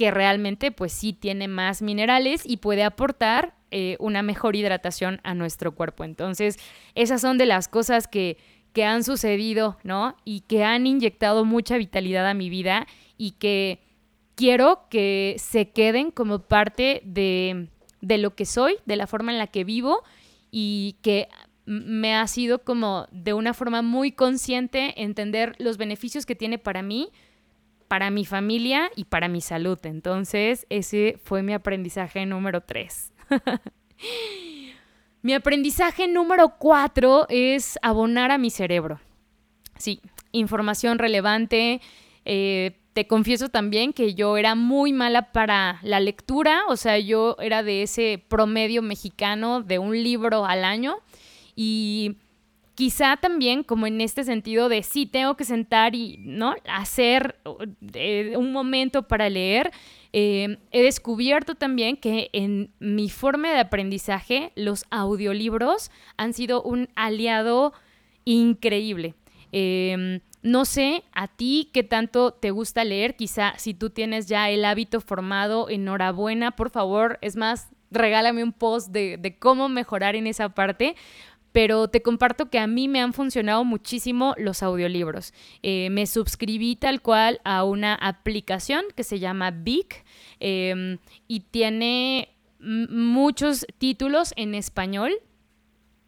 que 0.00 0.10
realmente 0.10 0.72
pues 0.72 0.94
sí 0.94 1.12
tiene 1.12 1.46
más 1.46 1.82
minerales 1.82 2.42
y 2.46 2.56
puede 2.56 2.84
aportar 2.84 3.54
eh, 3.70 3.98
una 4.00 4.22
mejor 4.22 4.56
hidratación 4.56 5.20
a 5.24 5.34
nuestro 5.34 5.74
cuerpo. 5.74 6.04
Entonces, 6.04 6.56
esas 6.94 7.20
son 7.20 7.36
de 7.36 7.44
las 7.44 7.68
cosas 7.68 8.08
que, 8.08 8.38
que 8.72 8.86
han 8.86 9.04
sucedido, 9.04 9.76
¿no? 9.84 10.16
Y 10.24 10.40
que 10.40 10.64
han 10.64 10.86
inyectado 10.86 11.44
mucha 11.44 11.76
vitalidad 11.76 12.26
a 12.26 12.32
mi 12.32 12.48
vida 12.48 12.86
y 13.18 13.32
que 13.32 13.82
quiero 14.36 14.86
que 14.88 15.36
se 15.38 15.68
queden 15.68 16.10
como 16.10 16.38
parte 16.38 17.02
de 17.04 17.68
de 18.00 18.18
lo 18.18 18.34
que 18.34 18.46
soy, 18.46 18.76
de 18.86 18.96
la 18.96 19.06
forma 19.06 19.32
en 19.32 19.38
la 19.38 19.46
que 19.46 19.64
vivo 19.64 20.02
y 20.50 20.96
que 21.02 21.28
me 21.66 22.14
ha 22.14 22.26
sido 22.26 22.64
como 22.64 23.06
de 23.12 23.32
una 23.32 23.54
forma 23.54 23.82
muy 23.82 24.12
consciente 24.12 25.02
entender 25.02 25.54
los 25.58 25.76
beneficios 25.76 26.26
que 26.26 26.34
tiene 26.34 26.58
para 26.58 26.82
mí, 26.82 27.10
para 27.90 28.10
mi 28.10 28.24
familia 28.24 28.88
y 28.94 29.06
para 29.06 29.26
mi 29.26 29.40
salud. 29.40 29.76
Entonces, 29.82 30.64
ese 30.70 31.18
fue 31.24 31.42
mi 31.42 31.54
aprendizaje 31.54 32.24
número 32.24 32.60
tres. 32.60 33.12
mi 35.22 35.34
aprendizaje 35.34 36.06
número 36.06 36.54
cuatro 36.56 37.26
es 37.28 37.80
abonar 37.82 38.30
a 38.30 38.38
mi 38.38 38.50
cerebro. 38.50 39.00
Sí, 39.76 40.00
información 40.30 41.00
relevante, 41.00 41.80
eh, 42.24 42.78
te 42.92 43.08
confieso 43.08 43.48
también 43.48 43.92
que 43.92 44.14
yo 44.14 44.36
era 44.36 44.54
muy 44.54 44.92
mala 44.92 45.32
para 45.32 45.80
la 45.82 45.98
lectura, 45.98 46.62
o 46.68 46.76
sea, 46.76 46.96
yo 47.00 47.34
era 47.40 47.64
de 47.64 47.82
ese 47.82 48.22
promedio 48.28 48.82
mexicano 48.82 49.62
de 49.62 49.80
un 49.80 50.00
libro 50.00 50.46
al 50.46 50.64
año 50.64 50.98
y 51.56 52.18
quizá 52.80 53.18
también 53.18 53.62
como 53.62 53.86
en 53.86 54.00
este 54.00 54.24
sentido 54.24 54.70
de 54.70 54.82
sí 54.82 55.04
tengo 55.04 55.36
que 55.36 55.44
sentar 55.44 55.94
y 55.94 56.16
no 56.20 56.54
hacer 56.66 57.36
eh, 57.92 58.32
un 58.38 58.52
momento 58.52 59.06
para 59.06 59.28
leer 59.28 59.70
eh, 60.14 60.56
he 60.70 60.82
descubierto 60.82 61.56
también 61.56 61.98
que 61.98 62.30
en 62.32 62.70
mi 62.78 63.10
forma 63.10 63.50
de 63.52 63.58
aprendizaje 63.58 64.52
los 64.56 64.86
audiolibros 64.88 65.90
han 66.16 66.32
sido 66.32 66.62
un 66.62 66.88
aliado 66.94 67.74
increíble. 68.24 69.14
Eh, 69.52 70.22
no 70.42 70.64
sé 70.64 71.04
a 71.12 71.28
ti 71.28 71.68
qué 71.74 71.82
tanto 71.82 72.32
te 72.32 72.50
gusta 72.50 72.82
leer, 72.84 73.14
quizá 73.14 73.52
si 73.58 73.74
tú 73.74 73.90
tienes 73.90 74.26
ya 74.26 74.48
el 74.48 74.64
hábito 74.64 75.02
formado, 75.02 75.68
enhorabuena, 75.68 76.52
por 76.52 76.70
favor, 76.70 77.18
es 77.20 77.36
más, 77.36 77.68
regálame 77.90 78.42
un 78.42 78.52
post 78.52 78.88
de, 78.88 79.36
cómo 79.38 79.68
mejorar 79.68 80.16
en 80.16 80.26
esa 80.26 80.50
parte, 80.50 80.96
pero 81.52 81.88
te 81.88 82.02
comparto 82.02 82.50
que 82.50 82.58
a 82.58 82.66
mí 82.66 82.88
me 82.88 83.00
han 83.00 83.12
funcionado 83.12 83.64
muchísimo 83.64 84.34
los 84.38 84.62
audiolibros. 84.62 85.32
Eh, 85.62 85.88
me 85.90 86.06
suscribí 86.06 86.76
tal 86.76 87.02
cual 87.02 87.40
a 87.44 87.64
una 87.64 87.94
aplicación 87.94 88.84
que 88.94 89.04
se 89.04 89.18
llama 89.18 89.50
Big 89.50 90.04
em, 90.38 90.98
y 91.28 91.40
tiene 91.40 92.36
muchos 92.58 93.66
títulos 93.78 94.32
en 94.36 94.54
español 94.54 95.12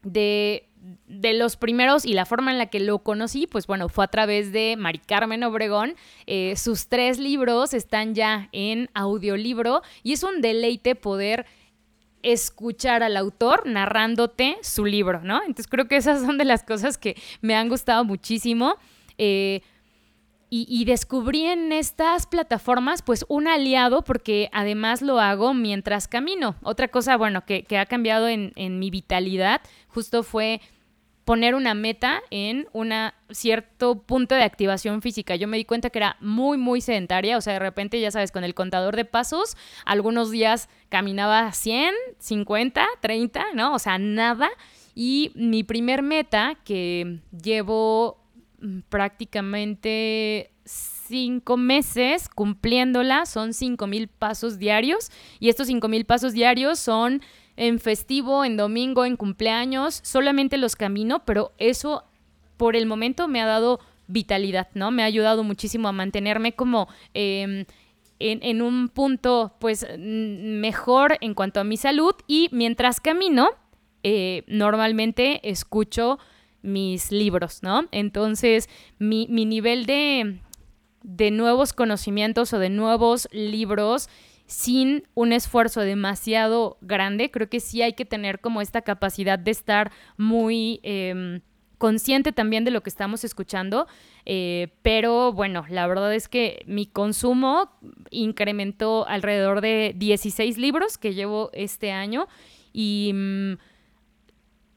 de 0.03 0.69
de 1.07 1.33
los 1.35 1.57
primeros 1.57 2.05
y 2.05 2.13
la 2.13 2.27
forma 2.27 2.51
en 2.51 2.59
la 2.59 2.67
que 2.67 2.81
lo 2.81 2.99
conocí, 3.01 3.47
pues 3.47 3.67
bueno, 3.67 3.89
fue 3.89 4.05
a 4.05 4.09
través 4.09 4.53
de 4.53 4.75
Mari 4.77 4.99
Carmen 4.99 5.45
Obregón. 5.45 5.95
Eh, 6.27 6.55
sus 6.57 6.89
tres 6.89 7.19
libros 7.19 7.73
están 7.73 8.15
ya 8.15 8.49
en 8.53 8.91
audiolibro 8.95 9.83
y 10.03 10.13
es 10.13 10.23
un 10.25 10.41
deleite 10.41 10.95
poder 10.95 11.47
escuchar 12.23 13.03
al 13.03 13.17
autor 13.17 13.67
narrándote 13.67 14.57
su 14.63 14.85
libro, 14.85 15.23
¿no? 15.23 15.41
Entonces 15.41 15.67
creo 15.67 15.89
que 15.89 15.97
esas 15.97 16.21
son 16.21 16.39
de 16.39 16.45
las 16.45 16.63
cosas 16.63 16.99
que 16.99 17.17
me 17.41 17.55
han 17.55 17.69
gustado 17.69 18.05
muchísimo. 18.05 18.77
Eh, 19.19 19.63
y, 20.55 20.85
descubrí 20.85 21.47
en 21.47 21.73
estas 21.73 22.27
plataformas 22.27 23.01
pues 23.01 23.25
un 23.29 23.49
aliado 23.49 24.03
porque 24.03 24.51
además 24.53 25.01
lo 25.01 25.19
hago 25.19 25.55
mientras 25.55 26.09
camino. 26.09 26.57
Otra 26.63 26.89
cosa, 26.89 27.17
bueno, 27.17 27.47
que, 27.47 27.65
ha 27.79 27.87
cambiado 27.87 28.29
en, 28.29 28.53
en, 28.57 28.79
mi 28.79 28.91
vitalidad 28.91 29.63
justo 29.89 30.23
fue 30.23 30.61
poner 31.25 31.55
una 31.55 31.75
meta 31.75 32.23
en 32.31 32.69
un 32.73 32.93
cierto 33.31 34.03
punto 34.03 34.35
de 34.35 34.43
activación 34.43 35.03
física. 35.03 35.37
Yo 35.37 35.49
me 35.49 35.57
di 35.57 35.65
cuenta 35.65 35.91
que 35.91 35.99
era 35.99 36.17
muy, 36.21 36.59
muy 36.59 36.81
sedentaria, 36.81 37.37
o 37.37 37.41
sea, 37.41 37.55
de 37.55 37.59
repente, 37.59 38.01
ya 38.01 38.11
sabes, 38.11 38.33
con 38.33 38.45
el 38.45 38.55
contador 38.55 38.97
de 38.97 39.05
pasos, 39.05 39.57
algunos 39.85 40.31
días 40.31 40.69
caminaba 40.89 41.53
100, 41.53 41.95
50, 42.19 42.87
30, 43.01 43.45
¿no? 43.55 43.75
O 43.75 43.79
sea, 43.79 43.99
nada. 43.99 44.51
Y 44.95 45.33
mi 45.35 45.65
primer 45.65 46.03
meta, 46.03 46.57
que 46.65 47.21
llevo 47.31 48.23
Mm, 48.63 48.83
prácticamente 48.89 50.53
cinco 50.65 51.57
meses 51.57 52.29
cumpliéndola, 52.29 53.27
son 53.27 53.55
cinco 53.55 53.89
mil 53.89 54.07
pasos 54.07 54.57
diarios 54.57 55.11
y 55.41 55.49
estos 55.49 55.67
cinco 55.67 55.89
mil 55.89 56.05
pasos 56.05 56.33
diarios 56.33 56.79
son 56.79 57.23
en 57.63 57.79
festivo, 57.79 58.45
en 58.45 58.57
domingo, 58.57 59.05
en 59.05 59.17
cumpleaños, 59.17 60.01
solamente 60.03 60.57
los 60.57 60.75
camino, 60.75 61.25
pero 61.25 61.53
eso 61.59 62.05
por 62.57 62.75
el 62.75 62.87
momento 62.87 63.29
me 63.29 63.41
ha 63.41 63.47
dado 63.47 63.79
vitalidad, 64.09 64.69
¿no? 64.75 64.91
Me 64.91 65.03
ha 65.03 65.07
ayudado 65.07 65.45
muchísimo 65.45 65.89
a 65.89 65.93
mantenerme 65.93 66.53
como... 66.53 66.89
Em, 67.15 67.65
en, 68.25 68.63
un 68.63 68.89
punto 68.89 69.57
pues 69.59 69.85
mejor 69.99 71.19
en 71.21 71.35
cuanto 71.35 71.59
a 71.59 71.65
mi 71.65 71.77
salud 71.77 72.15
y 72.29 72.49
mientras 72.53 73.01
camino 73.01 73.49
eh, 74.05 74.45
normalmente 74.47 75.41
escucho 75.51 76.21
mis 76.63 77.11
libros, 77.11 77.65
¿no? 77.65 77.89
Entonces, 77.91 78.69
mi, 79.01 79.27
nivel 79.27 79.87
de, 79.87 80.39
de 81.03 81.31
nuevos 81.33 81.73
conocimientos 81.73 82.53
o 82.53 82.61
de 82.61 82.71
nuevos 82.71 83.29
libros 83.33 84.09
sin 84.53 85.05
un 85.15 85.33
esfuerzo 85.33 85.81
demasiado 85.81 86.77
grande. 86.83 87.31
Creo 87.31 87.49
que 87.49 87.59
sí 87.59 87.81
hay 87.81 87.95
que 87.95 88.05
tener 88.05 88.39
como 88.39 88.61
esta 88.61 88.83
capacidad 88.83 89.39
de 89.39 89.51
estar 89.51 89.91
muy... 90.19 90.81
Em, 90.83 91.41
consciente 91.79 92.31
también 92.31 92.63
de 92.63 92.71
lo 92.71 92.81
que 92.85 92.91
estamos 92.91 93.25
escuchando, 93.25 93.89
eh, 94.25 94.69
pero 94.83 95.33
bueno, 95.33 95.65
la 95.69 95.89
verdad 95.89 96.15
es 96.15 96.29
que 96.29 96.63
mi 96.69 96.87
consumo 96.87 97.73
incrementó 98.11 99.05
alrededor 99.09 99.63
de 99.63 99.93
16 99.97 100.59
libros 100.59 100.97
que 100.97 101.15
llevo 101.15 101.51
este 101.53 101.91
año 101.91 102.29
y... 102.73 103.11
Mm, 103.13 103.53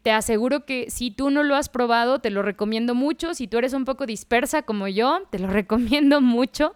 te 0.05 0.11
aseguro 0.11 0.65
que 0.65 0.91
si 0.91 1.09
tú 1.09 1.31
no 1.31 1.41
lo 1.41 1.55
has 1.55 1.67
probado, 1.67 2.19
te 2.19 2.29
lo 2.29 2.43
recomiendo 2.43 2.93
mucho. 2.93 3.33
Si 3.33 3.47
tú 3.47 3.57
eres 3.57 3.73
un 3.73 3.85
poco 3.85 4.05
dispersa 4.05 4.61
como 4.61 4.87
yo, 4.87 5.21
te 5.31 5.39
lo 5.39 5.47
recomiendo 5.61 6.21
mucho. 6.21 6.75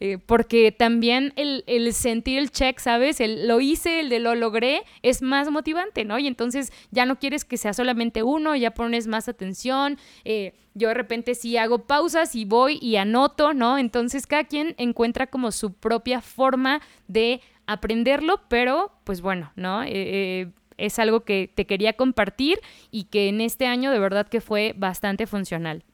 Eh, 0.00 0.16
porque 0.16 0.72
también 0.72 1.34
el, 1.36 1.92
sentir 1.92 2.38
el 2.38 2.50
check, 2.50 2.78
¿sabes? 2.78 3.20
El 3.20 3.46
lo 3.46 3.60
hice, 3.60 4.00
el 4.00 4.08
de 4.08 4.20
lo 4.20 4.34
logré, 4.34 4.84
es 5.02 5.20
más 5.20 5.50
motivante, 5.50 6.06
¿no? 6.06 6.18
Y 6.18 6.26
entonces 6.26 6.72
ya 6.90 7.04
no 7.04 7.18
quieres 7.18 7.44
que 7.44 7.58
sea 7.58 7.74
solamente 7.74 8.22
uno, 8.22 8.56
ya 8.56 8.70
pones 8.70 9.06
más 9.06 9.28
atención. 9.28 9.98
Eh, 10.24 10.54
yo 10.72 10.88
de 10.88 10.94
repente 10.94 11.34
sí 11.34 11.58
hago 11.58 11.80
pausas 11.86 12.34
y 12.34 12.46
voy 12.46 12.78
y 12.80 12.96
anoto, 12.96 13.52
¿no? 13.52 13.76
Entonces 13.76 14.26
cada 14.26 14.44
quien 14.44 14.74
encuentra 14.78 15.26
como 15.26 15.52
su 15.52 15.74
propia 15.74 16.22
forma 16.22 16.80
de 17.06 17.42
aprenderlo, 17.66 18.40
pero 18.48 18.92
pues 19.04 19.20
bueno, 19.20 19.52
¿no? 19.56 19.82
Eh, 19.84 20.50
es 20.82 20.98
algo 20.98 21.20
que 21.20 21.50
te 21.54 21.66
quería 21.66 21.94
compartir 21.94 22.60
y 22.90 23.04
que 23.04 23.28
en 23.28 23.40
este 23.40 23.66
año 23.66 23.90
de 23.90 23.98
verdad 23.98 24.28
que 24.28 24.40
fue 24.40 24.74
bastante 24.76 25.26
funcional. 25.26 25.84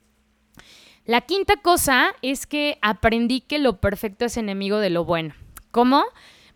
La 1.05 1.23
quinta 1.23 1.57
cosa 1.57 2.15
es 2.21 2.47
que 2.47 2.79
aprendí 2.83 3.41
que 3.41 3.59
lo 3.59 3.81
perfecto 3.81 4.25
es 4.25 4.37
enemigo 4.37 4.79
de 4.79 4.91
lo 4.91 5.05
bueno. 5.05 5.35
¿Cómo? 5.71 6.05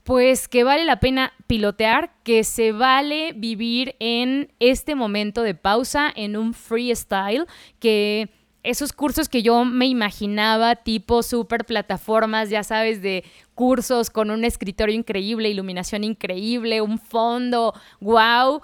Pues 0.02 0.48
que 0.48 0.64
vale 0.64 0.84
la 0.84 1.00
pena 1.00 1.32
pilotear, 1.46 2.12
que 2.22 2.44
se 2.44 2.72
vale 2.72 3.32
vivir 3.34 3.94
en 4.00 4.52
este 4.58 4.94
momento 4.94 5.42
de 5.42 5.54
pausa, 5.54 6.12
en 6.14 6.36
un 6.36 6.54
freestyle, 6.54 7.46
que 7.78 8.28
esos 8.62 8.92
cursos 8.92 9.28
que 9.28 9.42
yo 9.42 9.64
me 9.64 9.86
imaginaba, 9.86 10.76
tipo 10.76 11.22
super 11.22 11.64
plataformas, 11.64 12.50
ya 12.50 12.62
sabes, 12.62 13.02
de 13.02 13.24
cursos 13.54 14.10
con 14.10 14.30
un 14.30 14.44
escritorio 14.44 14.94
increíble, 14.94 15.48
iluminación 15.48 16.04
increíble, 16.04 16.80
un 16.80 16.98
fondo, 16.98 17.74
wow, 18.00 18.62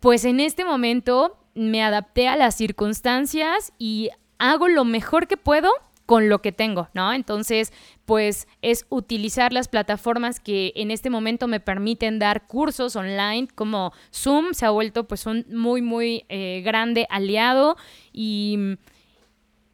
pues 0.00 0.24
en 0.24 0.40
este 0.40 0.64
momento 0.64 1.38
me 1.54 1.82
adapté 1.82 2.28
a 2.28 2.36
las 2.36 2.56
circunstancias 2.56 3.72
y 3.78 4.10
hago 4.38 4.68
lo 4.68 4.84
mejor 4.84 5.26
que 5.26 5.36
puedo 5.36 5.70
con 6.06 6.30
lo 6.30 6.40
que 6.40 6.52
tengo, 6.52 6.88
¿no? 6.94 7.12
Entonces, 7.12 7.70
pues 8.06 8.48
es 8.62 8.86
utilizar 8.88 9.52
las 9.52 9.68
plataformas 9.68 10.40
que 10.40 10.72
en 10.74 10.90
este 10.90 11.10
momento 11.10 11.48
me 11.48 11.60
permiten 11.60 12.18
dar 12.18 12.46
cursos 12.46 12.96
online, 12.96 13.48
como 13.54 13.92
Zoom 14.10 14.54
se 14.54 14.64
ha 14.64 14.70
vuelto 14.70 15.06
pues 15.06 15.26
un 15.26 15.44
muy, 15.50 15.82
muy 15.82 16.24
eh, 16.30 16.62
grande 16.64 17.06
aliado 17.10 17.76
y 18.10 18.78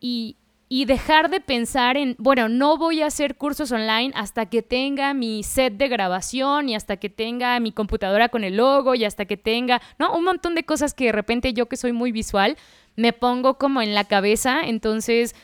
y, 0.07 0.85
dejar 0.87 1.31
de 1.31 1.41
pensar 1.41 1.97
en, 1.97 2.15
bueno, 2.19 2.49
no 2.49 2.77
voy 2.77 3.01
a 3.01 3.07
hacer 3.07 3.37
cursos 3.37 3.73
online 3.73 4.13
hasta 4.15 4.47
que 4.47 4.61
tenga 4.61 5.15
mi 5.15 5.43
set 5.43 5.75
de 5.75 5.89
grabación 5.89 6.69
y 6.69 6.75
hasta 6.75 6.99
que 6.99 7.09
tenga 7.09 7.59
mi 7.61 7.73
computadora 7.73 8.29
con 8.29 8.45
el 8.45 8.57
logo 8.57 8.95
y 8.95 9.05
hasta 9.05 9.25
que 9.25 9.37
tenga, 9.39 9.81
¿no? 9.99 10.15
Un 10.15 10.25
montón 10.25 10.55
de 10.55 10.65
cosas 10.65 10.93
que 10.93 11.07
de 11.07 11.13
repente 11.13 11.55
yo 11.55 11.67
que 11.67 11.77
soy 11.77 11.93
muy 11.93 12.13
visual 12.13 12.59
me 12.97 13.13
pongo 13.13 13.57
como 13.57 13.81
en 13.81 13.95
la 13.95 14.05
cabeza, 14.05 14.61
entonces 14.65 15.35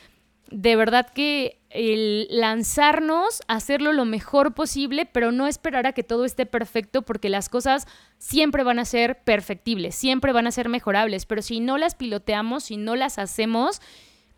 de 0.50 0.76
verdad 0.76 1.08
que 1.08 1.58
lanzarnos, 2.28 3.42
hacerlo 3.46 3.92
lo 3.92 4.04
mejor 4.04 4.52
posible, 4.52 5.06
pero 5.06 5.30
no 5.32 5.46
esperar 5.46 5.86
a 5.86 5.92
que 5.92 6.02
todo 6.02 6.24
esté 6.24 6.44
perfecto 6.44 7.02
porque 7.02 7.28
las 7.28 7.48
cosas 7.48 7.86
siempre 8.18 8.64
van 8.64 8.80
a 8.80 8.84
ser 8.84 9.22
perfectibles, 9.22 9.94
siempre 9.94 10.32
van 10.32 10.48
a 10.48 10.52
ser 10.52 10.68
mejorables, 10.68 11.24
pero 11.24 11.40
si 11.40 11.60
no 11.60 11.78
las 11.78 11.94
piloteamos, 11.94 12.64
si 12.64 12.76
no 12.76 12.96
las 12.96 13.18
hacemos, 13.18 13.80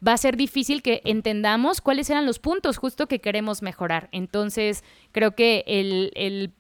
va 0.07 0.13
a 0.13 0.17
ser 0.17 0.37
difícil 0.37 0.83
que 0.83 1.01
entendamos 1.05 1.81
cuáles 1.81 2.11
eran 2.11 2.27
los 2.27 2.39
puntos 2.39 2.77
justo 2.77 3.07
que 3.07 3.21
queremos 3.21 3.63
mejorar. 3.63 4.09
Entonces, 4.13 4.83
creo 5.13 5.35
que 5.35 5.65
el, 5.67 6.53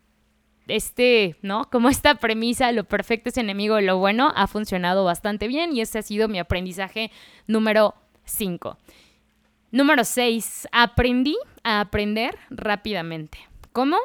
este, 0.68 1.36
¿no? 1.42 1.68
Como 1.70 1.88
esta 1.88 2.14
premisa, 2.16 2.70
lo 2.72 2.84
perfecto 2.84 3.30
es 3.30 3.36
enemigo 3.36 3.76
de 3.76 3.82
lo 3.82 3.98
bueno, 3.98 4.32
ha 4.36 4.46
funcionado 4.46 5.04
bastante 5.04 5.48
bien 5.48 5.74
y 5.74 5.80
ese 5.80 5.98
ha 5.98 6.02
sido 6.02 6.28
mi 6.28 6.38
aprendizaje 6.38 7.10
número 7.46 7.94
5. 8.24 8.78
Número 9.72 10.04
6, 10.04 10.68
aprendí 10.70 11.36
a 11.64 11.80
aprender 11.80 12.36
rápidamente. 12.50 13.38
¿Cómo? 13.72 13.96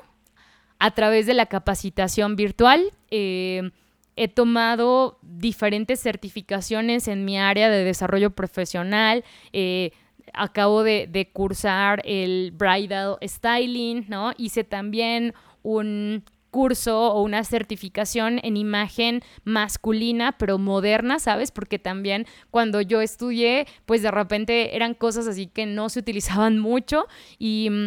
A 0.80 0.92
través 0.92 1.26
de 1.26 1.34
la 1.34 1.48
capacitación 1.48 2.36
virtual. 2.36 2.94
Eh, 3.12 3.72
he 4.18 4.28
tomado 4.28 5.20
diferentes 5.22 6.02
certificaciones 6.02 7.08
en 7.08 7.24
mi 7.24 7.38
área 7.38 7.70
de 7.70 7.84
desarrollo 7.84 8.32
profesional. 8.32 9.24
Eh, 9.54 9.92
acabo 10.34 10.84
de, 10.84 11.30
cursar 11.32 12.02
el 12.04 12.52
bridal 12.52 13.18
styling, 13.22 14.06
¿no? 14.10 14.34
Hice 14.38 14.64
también 14.64 15.34
un 15.62 16.24
curso 16.50 17.12
o 17.12 17.22
una 17.22 17.44
certificación 17.44 18.40
en 18.42 18.58
imagen 18.58 19.22
masculina, 19.44 20.38
pero 20.38 20.58
moderna, 20.58 21.20
¿sabes? 21.20 21.52
Porque 21.52 21.78
también 21.78 22.26
cuando 22.50 22.82
yo 22.82 23.02
estudié, 23.02 23.68
pues 23.86 24.02
de 24.02 24.10
repente 24.10 24.76
eran 24.76 24.96
cosas 24.96 25.28
así 25.28 25.48
que 25.48 25.66
no 25.68 25.90
se 25.90 26.00
utilizaban 26.00 26.58
mucho 26.58 27.06
y 27.38 27.70
mm, 27.70 27.86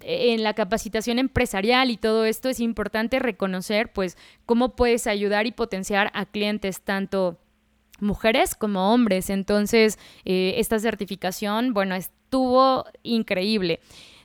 en 0.00 0.42
la 0.42 0.54
capacitación 0.54 1.18
empresarial 1.18 1.90
y 1.90 1.96
todo 1.96 2.24
esto 2.24 2.48
es 2.48 2.60
importante 2.60 3.18
reconocer 3.18 3.92
pues 3.92 4.16
cómo 4.46 4.76
puedes 4.76 5.06
ayudar 5.06 5.46
y 5.46 5.52
potenciar 5.52 6.10
a 6.14 6.26
clientes 6.26 6.80
tanto 6.80 7.38
mujeres 8.00 8.54
como 8.54 8.92
hombres. 8.92 9.30
Entonces, 9.30 9.98
eh, 10.24 10.54
esta 10.58 10.78
certificación, 10.78 11.74
bueno, 11.74 11.94
estuvo 11.94 12.84
increíble. 13.02 13.80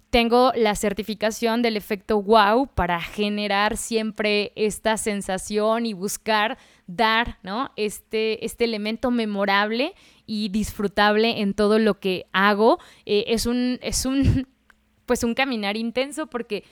Tengo 0.09 0.51
la 0.55 0.75
certificación 0.75 1.61
del 1.61 1.77
efecto 1.77 2.19
wow 2.19 2.65
para 2.65 2.99
generar 2.99 3.77
siempre 3.77 4.51
esta 4.55 4.97
sensación 4.97 5.85
y 5.85 5.93
buscar 5.93 6.57
dar 6.87 7.37
¿no? 7.43 7.71
este, 7.75 8.43
este 8.43 8.63
elemento 8.63 9.11
memorable 9.11 9.93
y 10.25 10.49
disfrutable 10.49 11.41
en 11.41 11.53
todo 11.53 11.77
lo 11.77 11.99
que 11.99 12.25
hago. 12.33 12.79
Eh, 13.05 13.25
es, 13.27 13.45
un, 13.45 13.77
es 13.83 14.07
un 14.07 14.47
pues 15.09 15.23
un 15.23 15.33
caminar 15.33 15.75
intenso 15.75 16.27
porque 16.27 16.63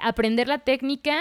aprender 0.00 0.46
la 0.46 0.60
técnica 0.60 1.20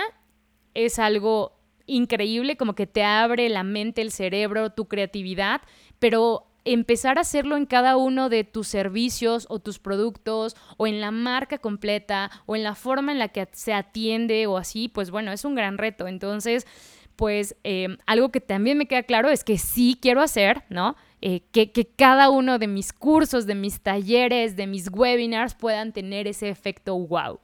es 0.75 0.99
algo 0.99 1.57
increíble, 1.87 2.57
como 2.57 2.75
que 2.75 2.85
te 2.85 3.03
abre 3.03 3.49
la 3.49 3.63
mente, 3.63 4.03
el 4.03 4.11
cerebro, 4.11 4.69
tu 4.69 4.85
creatividad, 4.85 5.61
pero 5.97 6.45
empezar 6.63 7.17
a 7.17 7.21
hacerlo 7.21 7.57
en 7.57 7.65
cada 7.65 7.97
uno 7.97 8.29
de 8.29 8.43
tus 8.43 8.67
servicios 8.67 9.47
o 9.49 9.57
tus 9.57 9.79
productos 9.79 10.55
o 10.77 10.85
en 10.85 11.01
la 11.01 11.09
marca 11.09 11.57
completa 11.57 12.29
o 12.45 12.55
en 12.55 12.61
la 12.61 12.75
forma 12.75 13.11
en 13.11 13.17
la 13.17 13.29
que 13.29 13.47
se 13.53 13.73
atiende 13.73 14.45
o 14.45 14.57
así, 14.57 14.89
pues 14.89 15.09
bueno, 15.09 15.31
es 15.31 15.45
un 15.45 15.55
gran 15.55 15.79
reto. 15.79 16.07
Entonces, 16.07 16.67
pues 17.15 17.55
eh, 17.63 17.97
algo 18.05 18.29
que 18.29 18.41
también 18.41 18.77
me 18.77 18.85
queda 18.85 19.03
claro 19.03 19.29
es 19.29 19.43
que 19.43 19.57
sí 19.57 19.97
quiero 20.01 20.21
hacer, 20.21 20.63
¿no? 20.69 20.95
Eh, 21.21 21.41
que, 21.51 21.71
cada 21.95 22.29
uno 22.29 22.59
de 22.59 22.67
mis 22.67 22.91
cursos, 22.91 23.45
de 23.45 23.55
mis 23.55 23.79
talleres, 23.79 24.57
de 24.57 24.67
mis 24.67 24.89
webinars 24.91 25.55
puedan 25.55 25.93
tener 25.93 26.27
ese 26.27 26.49
efecto 26.49 26.97
wow. 26.99 27.39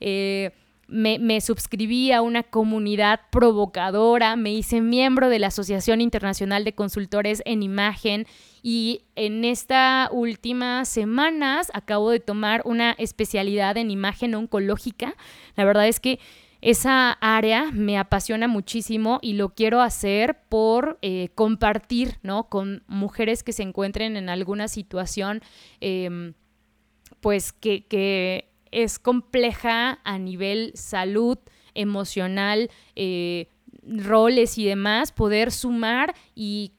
Eh, 0.00 0.50
me, 0.88 1.20
me, 1.20 1.40
suscribí 1.40 2.10
a 2.10 2.22
una 2.22 2.42
comunidad 2.42 3.20
provocadora, 3.30 4.34
me 4.34 4.52
hice 4.52 4.80
miembro 4.80 5.28
de 5.28 5.38
la 5.38 5.46
Asociación 5.46 6.00
Internacional 6.00 6.64
de 6.64 6.72
Consultores 6.72 7.40
en 7.44 7.62
Imagen 7.62 8.26
y 8.64 9.02
en 9.14 9.44
estas 9.44 10.08
últimas 10.10 10.88
semanas 10.88 11.70
acabo 11.72 12.10
de 12.10 12.18
tomar 12.18 12.62
una 12.64 12.96
especialidad 12.98 13.76
en 13.76 13.92
imagen 13.92 14.34
oncológica. 14.34 15.14
La 15.54 15.64
verdad 15.64 15.86
es 15.86 16.00
que 16.00 16.18
esa 16.60 17.12
área 17.12 17.70
me 17.72 17.98
apasiona 17.98 18.46
muchísimo 18.48 19.18
y 19.22 19.34
lo 19.34 19.50
quiero 19.54 19.80
hacer 19.80 20.42
por 20.48 20.98
eh, 21.02 21.30
compartir, 21.34 22.18
¿no? 22.22 22.48
Con 22.48 22.84
mujeres 22.86 23.42
que 23.42 23.52
se 23.52 23.62
encuentren 23.62 24.16
en 24.16 24.28
alguna 24.28 24.68
situación, 24.68 25.40
em, 25.80 26.34
pues 27.20 27.52
que, 27.52 27.86
que, 27.86 28.46
es 28.72 29.00
compleja 29.00 29.98
a 30.04 30.18
nivel 30.18 30.70
salud, 30.74 31.38
emocional, 31.74 32.70
eh, 32.94 33.48
roles 33.82 34.58
y 34.58 34.64
demás, 34.64 35.10
poder 35.10 35.50
sumar 35.50 36.14
y 36.36 36.74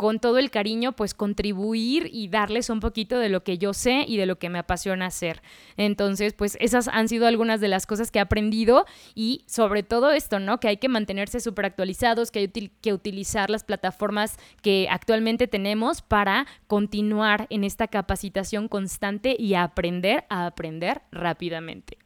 con 0.00 0.18
todo 0.18 0.38
el 0.38 0.50
cariño, 0.50 0.92
pues 0.92 1.12
contribuir 1.12 2.08
y 2.10 2.28
darles 2.28 2.70
un 2.70 2.80
poquito 2.80 3.18
de 3.18 3.28
lo 3.28 3.44
que 3.44 3.58
yo 3.58 3.74
sé 3.74 4.06
y 4.08 4.16
de 4.16 4.24
lo 4.24 4.38
que 4.38 4.48
me 4.48 4.58
apasiona 4.58 5.04
hacer. 5.04 5.42
Entonces, 5.76 6.32
pues 6.32 6.56
esas 6.58 6.88
han 6.88 7.06
sido 7.06 7.26
algunas 7.26 7.60
de 7.60 7.68
las 7.68 7.84
cosas 7.84 8.10
que 8.10 8.18
he 8.18 8.22
aprendido 8.22 8.86
y 9.14 9.44
sobre 9.46 9.82
todo 9.82 10.10
esto, 10.10 10.38
¿no? 10.40 10.58
Que 10.58 10.68
hay 10.68 10.78
que 10.78 10.88
mantenerse 10.88 11.38
súper 11.38 11.66
actualizados, 11.66 12.30
que 12.30 12.38
hay 12.38 12.48
que 12.48 12.94
utilizar 12.94 13.50
las 13.50 13.62
plataformas 13.62 14.38
que 14.62 14.88
actualmente 14.90 15.48
tenemos 15.48 16.00
para 16.00 16.46
continuar 16.66 17.46
en 17.50 17.62
esta 17.62 17.86
capacitación 17.86 18.68
constante 18.68 19.36
y 19.38 19.52
aprender 19.52 20.24
a 20.30 20.46
aprender 20.46 21.02
rápidamente. 21.12 21.98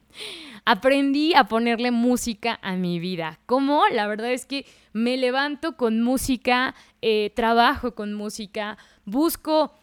Aprendí 0.65 1.35
a 1.35 1.45
ponerle 1.45 1.91
música 1.91 2.59
a 2.63 2.75
mi 2.77 2.99
vida. 2.99 3.39
¿Cómo? 3.47 3.83
La 3.93 4.07
verdad 4.07 4.33
es 4.33 4.47
que 4.47 4.65
me 4.93 5.17
levanto 5.17 5.77
con 5.77 6.01
música, 6.03 6.75
eh, 7.03 7.33
trabajo 7.35 7.95
con 7.95 8.15
música, 8.15 8.79
busco 9.05 9.75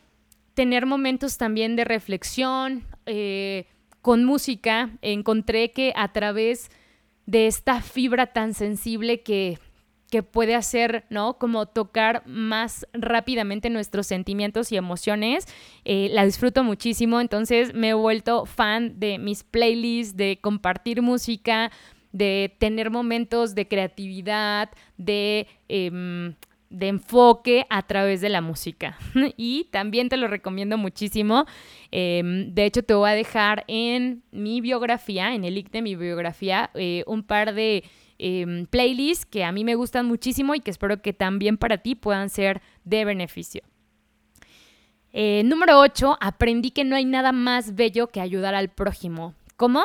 tener 0.54 0.86
momentos 0.86 1.38
también 1.38 1.76
de 1.76 1.86
reflexión 1.86 2.84
eh, 3.06 3.68
con 4.02 4.24
música. 4.24 4.90
Encontré 5.02 5.72
que 5.72 5.94
a 5.96 6.12
través 6.12 6.72
de 7.26 7.48
esta 7.48 7.82
fibra 7.82 8.28
tan 8.28 8.54
sensible 8.54 9.22
que 9.22 9.60
que 10.12 10.22
puede 10.24 10.56
hacer, 10.56 11.06
¿no? 11.10 11.40
Como 11.40 11.66
tocar 11.66 12.22
más 12.28 12.86
rápidamente 12.94 13.70
nuestros 13.70 14.06
sentimientos 14.08 14.72
y 14.72 14.78
emociones. 14.78 15.48
Eh, 15.86 16.10
la 16.12 16.26
disfruto 16.26 16.64
muchísimo, 16.64 17.22
entonces 17.22 17.74
me 17.74 17.90
he 17.90 17.94
vuelto 17.94 18.46
fan 18.46 19.00
de 19.00 19.18
mis 19.18 19.44
playlists, 19.44 20.18
de 20.18 20.38
compartir 20.42 21.02
música, 21.02 21.72
de 22.12 22.54
tener 22.60 22.92
momentos 22.92 23.56
de 23.56 23.68
creatividad, 23.68 24.70
de... 24.98 25.48
Em, 25.68 26.36
de 26.72 26.88
enfoque 26.88 27.66
a 27.70 27.82
través 27.82 28.22
de 28.22 28.30
la 28.30 28.40
música. 28.40 28.98
y 29.36 29.66
también 29.72 30.08
te 30.08 30.16
lo 30.16 30.30
recomiendo 30.30 30.78
muchísimo. 30.78 31.46
Em, 31.92 32.54
de 32.54 32.66
hecho, 32.66 32.82
te 32.82 32.94
voy 32.94 33.10
a 33.10 33.14
dejar 33.14 33.66
en 33.68 34.24
mi 34.32 34.62
biografía, 34.62 35.36
en 35.36 35.44
el 35.44 35.56
link 35.56 35.70
de 35.70 35.82
mi 35.82 35.98
biografía, 35.98 36.72
eh, 36.74 37.04
un 37.08 37.24
par 37.24 37.54
de 37.54 37.84
Em, 38.24 38.68
playlists 38.68 39.26
que 39.26 39.44
a 39.44 39.52
mí 39.52 39.64
me 39.64 39.74
gustan 39.74 40.06
muchísimo 40.06 40.54
y 40.54 40.60
que 40.60 40.70
espero 40.70 41.02
que 41.02 41.12
también 41.12 41.58
para 41.58 41.80
ti 41.80 41.96
puedan 41.96 42.30
ser 42.30 42.62
de 42.84 43.04
beneficio. 43.04 43.64
Eh, 45.12 45.42
número 45.44 45.80
8, 45.80 46.18
aprendí 46.22 46.70
que 46.70 46.84
no 46.84 46.96
hay 46.96 47.04
nada 47.04 47.32
más 47.32 47.74
bello 47.74 48.12
que 48.12 48.22
ayudar 48.22 48.54
al 48.54 48.70
prójimo. 48.70 49.34
¿Cómo? 49.58 49.84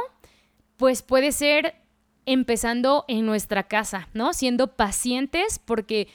Pues 0.77 1.01
puede 1.01 1.33
ser 1.33 1.77
empezando 2.27 3.07
en 3.09 3.25
nuestra 3.25 3.63
casa, 3.63 4.11
¿no? 4.13 4.35
Siendo 4.35 4.77
pacientes 4.77 5.59
porque 5.59 6.09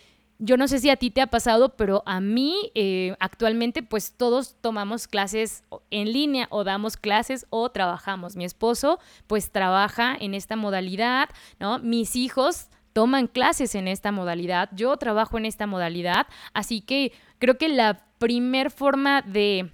yo 0.43 0.57
no 0.57 0.67
sé 0.67 0.79
si 0.79 0.89
a 0.89 0.95
ti 0.95 1.11
te 1.11 1.21
ha 1.21 1.27
pasado, 1.27 1.75
pero 1.77 2.01
a 2.07 2.19
mí 2.19 2.71
eh, 2.73 3.15
actualmente 3.19 3.83
pues 3.83 4.13
todos 4.17 4.55
tomamos 4.59 5.07
clases 5.07 5.63
en 5.91 6.11
línea 6.11 6.47
o 6.49 6.63
damos 6.63 6.97
clases 6.97 7.45
o 7.51 7.69
trabajamos. 7.69 8.35
Mi 8.35 8.43
esposo 8.43 8.99
pues 9.27 9.51
trabaja 9.51 10.17
en 10.19 10.33
esta 10.33 10.55
modalidad, 10.55 11.29
¿no? 11.59 11.77
Mis 11.77 12.15
hijos 12.15 12.69
toman 12.91 13.27
clases 13.27 13.75
en 13.75 13.87
esta 13.87 14.11
modalidad, 14.11 14.69
yo 14.73 14.97
trabajo 14.97 15.37
en 15.37 15.45
esta 15.45 15.67
modalidad, 15.67 16.25
así 16.53 16.81
que 16.81 17.13
creo 17.37 17.57
que 17.57 17.69
la 17.69 18.03
primer 18.17 18.71
forma 18.71 19.21
de 19.21 19.71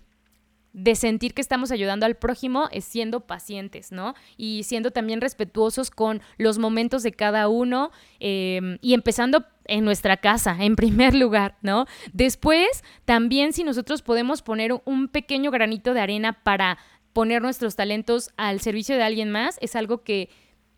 de 0.78 0.94
sentir 0.94 1.34
que 1.34 1.42
estamos 1.42 1.72
ayudando 1.72 2.06
al 2.06 2.16
prójimo 2.16 2.70
es 2.72 2.86
siendo 2.86 3.22
pacientes, 3.22 3.92
¿no? 3.92 4.14
Y 4.38 4.62
siendo 4.62 4.92
también 4.92 5.22
respetuosos 5.22 5.90
con 5.90 6.22
los 6.38 6.60
momentos 6.60 7.02
de 7.02 7.14
cada 7.14 7.48
uno 7.48 7.90
em, 8.20 8.78
y 8.82 8.94
empezando 8.94 9.44
en 9.66 9.84
nuestra 9.84 10.18
casa, 10.18 10.56
en 10.60 10.76
primer 10.76 11.16
lugar, 11.16 11.58
¿no? 11.64 11.88
Después, 12.14 12.84
también 13.06 13.54
si 13.54 13.64
nosotros 13.64 14.04
podemos 14.04 14.44
poner 14.44 14.80
un 14.86 15.08
pequeño 15.08 15.50
granito 15.50 15.96
de 15.96 16.02
arena 16.02 16.44
para 16.44 16.78
poner 17.12 17.42
nuestros 17.42 17.76
talentos 17.76 18.30
al 18.38 18.62
servicio 18.62 18.98
de 18.98 19.04
alguien 19.04 19.32
más, 19.32 19.58
es 19.62 19.76
algo 19.76 20.04
que 20.04 20.30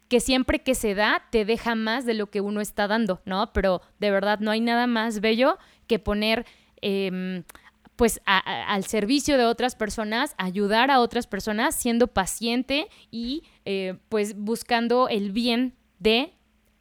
que 0.07 0.21
siempre 0.21 0.63
que 0.63 0.73
se 0.73 0.95
da 0.95 1.21
te 1.29 1.45
deja 1.45 1.75
más 1.75 2.03
de 2.03 2.15
lo 2.15 2.31
que 2.31 2.41
uno 2.41 2.62
está 2.62 2.88
dando, 2.88 3.21
¿no? 3.25 3.53
Pero 3.53 3.83
de 3.99 4.09
verdad 4.09 4.39
no 4.39 4.49
hay 4.49 4.59
nada 4.59 4.88
más 4.88 5.19
bello 5.19 5.59
que 5.85 5.99
poner 5.99 6.47
em, 6.81 7.43
pues 7.99 8.21
al 8.23 8.85
servicio 8.85 9.38
de 9.38 9.43
otras 9.43 9.75
personas, 9.75 10.33
ayudar 10.38 10.89
a 10.89 11.01
otras 11.01 11.27
personas, 11.27 11.75
siendo 11.75 12.07
paciente 12.07 12.88
y 13.12 13.43
eh, 13.65 13.97
pues 14.07 14.38
buscando 14.38 15.09
el 15.09 15.33
bien 15.33 15.75
de 15.99 16.31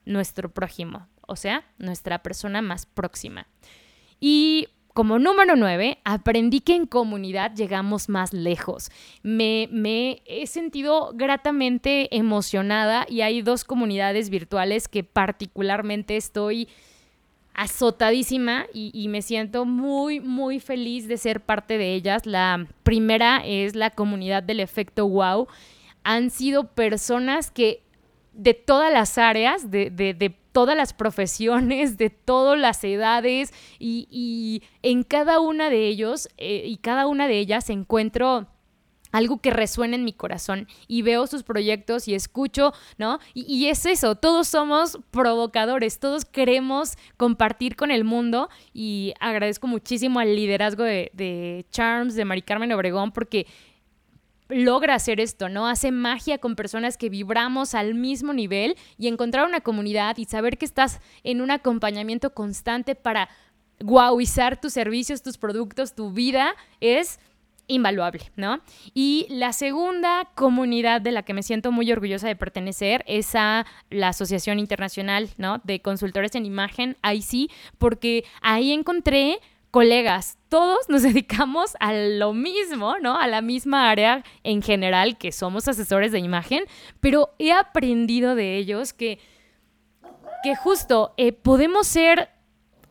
nuestro 0.04 0.54
prójimo, 0.54 1.08
o 1.26 1.34
sea, 1.34 1.64
nuestra 1.76 2.22
persona 2.22 2.62
más 2.62 2.86
próxima. 2.86 3.48
Y 4.20 4.68
como 4.94 5.18
número 5.18 5.56
nueve, 5.56 5.98
aprendí 6.04 6.60
que 6.60 6.76
en 6.76 6.86
comunidad 6.86 7.52
llegamos 7.52 8.08
más 8.08 8.32
lejos. 8.32 8.88
Me, 9.24 9.68
me, 9.72 10.22
he 10.24 10.46
sentido 10.46 11.10
gratamente 11.14 12.16
emocionada 12.16 13.06
y 13.08 13.22
hay 13.22 13.42
dos 13.42 13.64
comunidades 13.64 14.30
virtuales 14.30 14.86
que 14.86 15.02
particularmente 15.02 16.16
estoy 16.16 16.68
azotadísima 17.58 18.66
y, 18.72 19.08
me 19.08 19.20
siento 19.20 19.64
muy, 19.64 20.20
muy 20.20 20.60
feliz 20.60 21.08
de 21.08 21.16
ser 21.16 21.40
parte 21.40 21.76
de 21.76 21.92
ellas. 21.92 22.24
La 22.24 22.68
primera 22.84 23.42
es 23.44 23.74
la 23.74 23.90
comunidad 23.90 24.44
del 24.44 24.60
efecto 24.60 25.08
wow. 25.08 25.48
Han 26.04 26.30
sido 26.30 26.68
personas 26.72 27.50
que 27.50 27.82
de 28.32 28.54
todas 28.54 28.92
las 28.92 29.18
áreas, 29.18 29.72
de, 29.72 30.36
todas 30.52 30.76
las 30.76 30.92
profesiones, 30.92 31.98
de 31.98 32.10
todas 32.10 32.56
las 32.56 32.84
edades 32.84 33.52
y, 33.80 34.62
en 34.82 35.02
cada 35.02 35.40
una 35.40 35.68
de 35.68 35.88
ellos 35.88 36.28
eh, 36.36 36.62
y 36.64 36.76
cada 36.76 37.08
una 37.08 37.26
de 37.26 37.40
ellas 37.40 37.70
encuentro 37.70 38.46
algo 39.12 39.38
que 39.40 39.50
resuena 39.50 39.96
en 39.96 40.04
mi 40.04 40.12
corazón 40.12 40.68
y 40.86 41.02
veo 41.02 41.26
sus 41.26 41.42
proyectos 41.42 42.08
y 42.08 42.14
escucho, 42.14 42.72
¿no? 42.98 43.18
Y, 43.34 43.66
es 43.68 43.86
eso, 43.86 44.14
todos 44.14 44.48
somos 44.48 44.98
provocadores, 45.10 45.98
todos 45.98 46.24
queremos 46.24 46.96
compartir 47.16 47.76
con 47.76 47.90
el 47.90 48.04
mundo 48.04 48.48
y 48.72 49.14
agradezco 49.20 49.66
muchísimo 49.66 50.20
al 50.20 50.34
liderazgo 50.36 50.84
de, 50.84 51.10
de 51.14 51.66
Charms, 51.70 52.14
de 52.14 52.24
Mari 52.24 52.42
Carmen 52.42 52.72
Obregón, 52.72 53.12
porque 53.12 53.46
logra 54.48 54.94
hacer 54.94 55.20
esto, 55.20 55.48
¿no? 55.48 55.68
Hace 55.68 55.92
magia 55.92 56.38
con 56.38 56.56
personas 56.56 56.96
que 56.96 57.10
vibramos 57.10 57.74
al 57.74 57.94
mismo 57.94 58.32
nivel 58.32 58.76
y 58.96 59.08
encontrar 59.08 59.46
una 59.46 59.60
comunidad 59.60 60.16
y 60.16 60.24
saber 60.24 60.56
que 60.56 60.64
estás 60.64 61.00
en 61.22 61.40
un 61.40 61.50
acompañamiento 61.50 62.32
constante 62.32 62.94
para 62.94 63.28
guauizar 63.80 64.60
tus 64.60 64.72
servicios, 64.72 65.22
tus 65.22 65.38
productos, 65.38 65.94
tu 65.94 66.10
vida, 66.12 66.54
es 66.80 67.20
invaluable, 67.68 68.32
¿no? 68.36 68.60
Y 68.94 69.26
la 69.30 69.52
segunda 69.52 70.28
comunidad 70.34 71.00
de 71.00 71.12
la 71.12 71.22
que 71.22 71.34
me 71.34 71.42
siento 71.42 71.70
muy 71.70 71.90
orgullosa 71.92 72.26
de 72.26 72.36
pertenecer 72.36 73.04
es 73.06 73.34
a 73.34 73.66
la 73.90 74.08
Asociación 74.08 74.58
Internacional, 74.58 75.30
¿no? 75.36 75.60
De 75.64 75.80
Consultores 75.80 76.34
en 76.34 76.46
Imagen, 76.46 76.96
sí, 77.20 77.50
porque 77.78 78.24
ahí 78.40 78.72
encontré 78.72 79.38
colegas, 79.70 80.38
todos 80.48 80.88
nos 80.88 81.02
dedicamos 81.08 81.76
a 81.80 81.92
lo 81.92 82.32
mismo, 82.32 82.98
¿no? 83.00 83.18
A 83.18 83.26
la 83.26 83.42
misma 83.42 83.90
área 83.90 84.24
en 84.42 84.62
general, 84.62 85.18
que 85.18 85.32
somos 85.32 85.68
asesores 85.68 86.12
de 86.12 86.18
imagen, 86.18 86.64
pero 87.00 87.30
he 87.38 87.52
aprendido 87.52 88.34
de 88.34 88.56
ellos 88.56 88.92
que, 88.92 89.18
que 90.42 90.56
justo 90.56 91.14
eh, 91.16 91.32
podemos 91.32 91.86
ser 91.86 92.30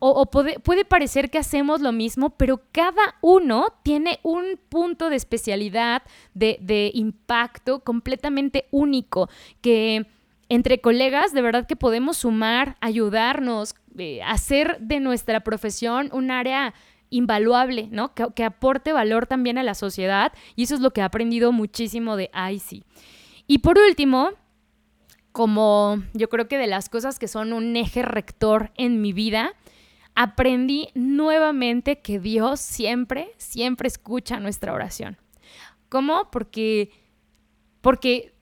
o, 0.00 0.26
puede, 0.26 0.84
parecer 0.84 1.30
que 1.30 1.38
hacemos 1.38 1.80
lo 1.80 1.92
mismo, 1.92 2.30
pero 2.30 2.60
cada 2.72 3.16
uno 3.20 3.66
tiene 3.82 4.20
un 4.22 4.58
punto 4.68 5.10
de 5.10 5.16
especialidad, 5.16 6.02
de, 6.34 6.90
impacto 6.94 7.80
completamente 7.80 8.66
único, 8.70 9.28
que 9.60 10.06
entre 10.48 10.80
colegas 10.80 11.32
de 11.32 11.42
verdad 11.42 11.66
que 11.66 11.76
podemos 11.76 12.18
sumar, 12.18 12.76
ayudarnos, 12.80 13.74
eh, 13.98 14.22
hacer 14.22 14.78
de 14.80 15.00
nuestra 15.00 15.40
profesión 15.40 16.08
un 16.12 16.30
área 16.30 16.74
invaluable, 17.10 17.88
¿no? 17.90 18.14
Que, 18.14 18.26
que, 18.34 18.44
aporte 18.44 18.92
valor 18.92 19.26
también 19.26 19.58
a 19.58 19.62
la 19.62 19.74
sociedad 19.74 20.32
y 20.56 20.64
eso 20.64 20.74
es 20.74 20.80
lo 20.80 20.92
que 20.92 21.00
he 21.00 21.04
aprendido 21.04 21.52
muchísimo 21.52 22.16
de 22.16 22.30
IC. 22.34 22.84
Y 23.46 23.58
por 23.58 23.78
último, 23.78 24.30
como 25.32 26.02
yo 26.14 26.28
creo 26.28 26.48
que 26.48 26.58
de 26.58 26.66
las 26.66 26.88
cosas 26.88 27.18
que 27.18 27.28
son 27.28 27.52
un 27.52 27.76
eje 27.76 28.02
rector 28.02 28.72
en 28.76 29.00
mi 29.00 29.12
vida, 29.12 29.54
aprendí 30.20 30.88
nuevamente 30.94 32.00
que 32.00 32.18
Dios 32.18 32.58
siempre, 32.58 33.30
siempre 33.36 33.86
escucha 33.86 34.40
nuestra 34.40 34.72
oración. 34.72 35.16
¿Cómo? 35.88 36.28
Porque, 36.32 36.90
porque 37.80 38.34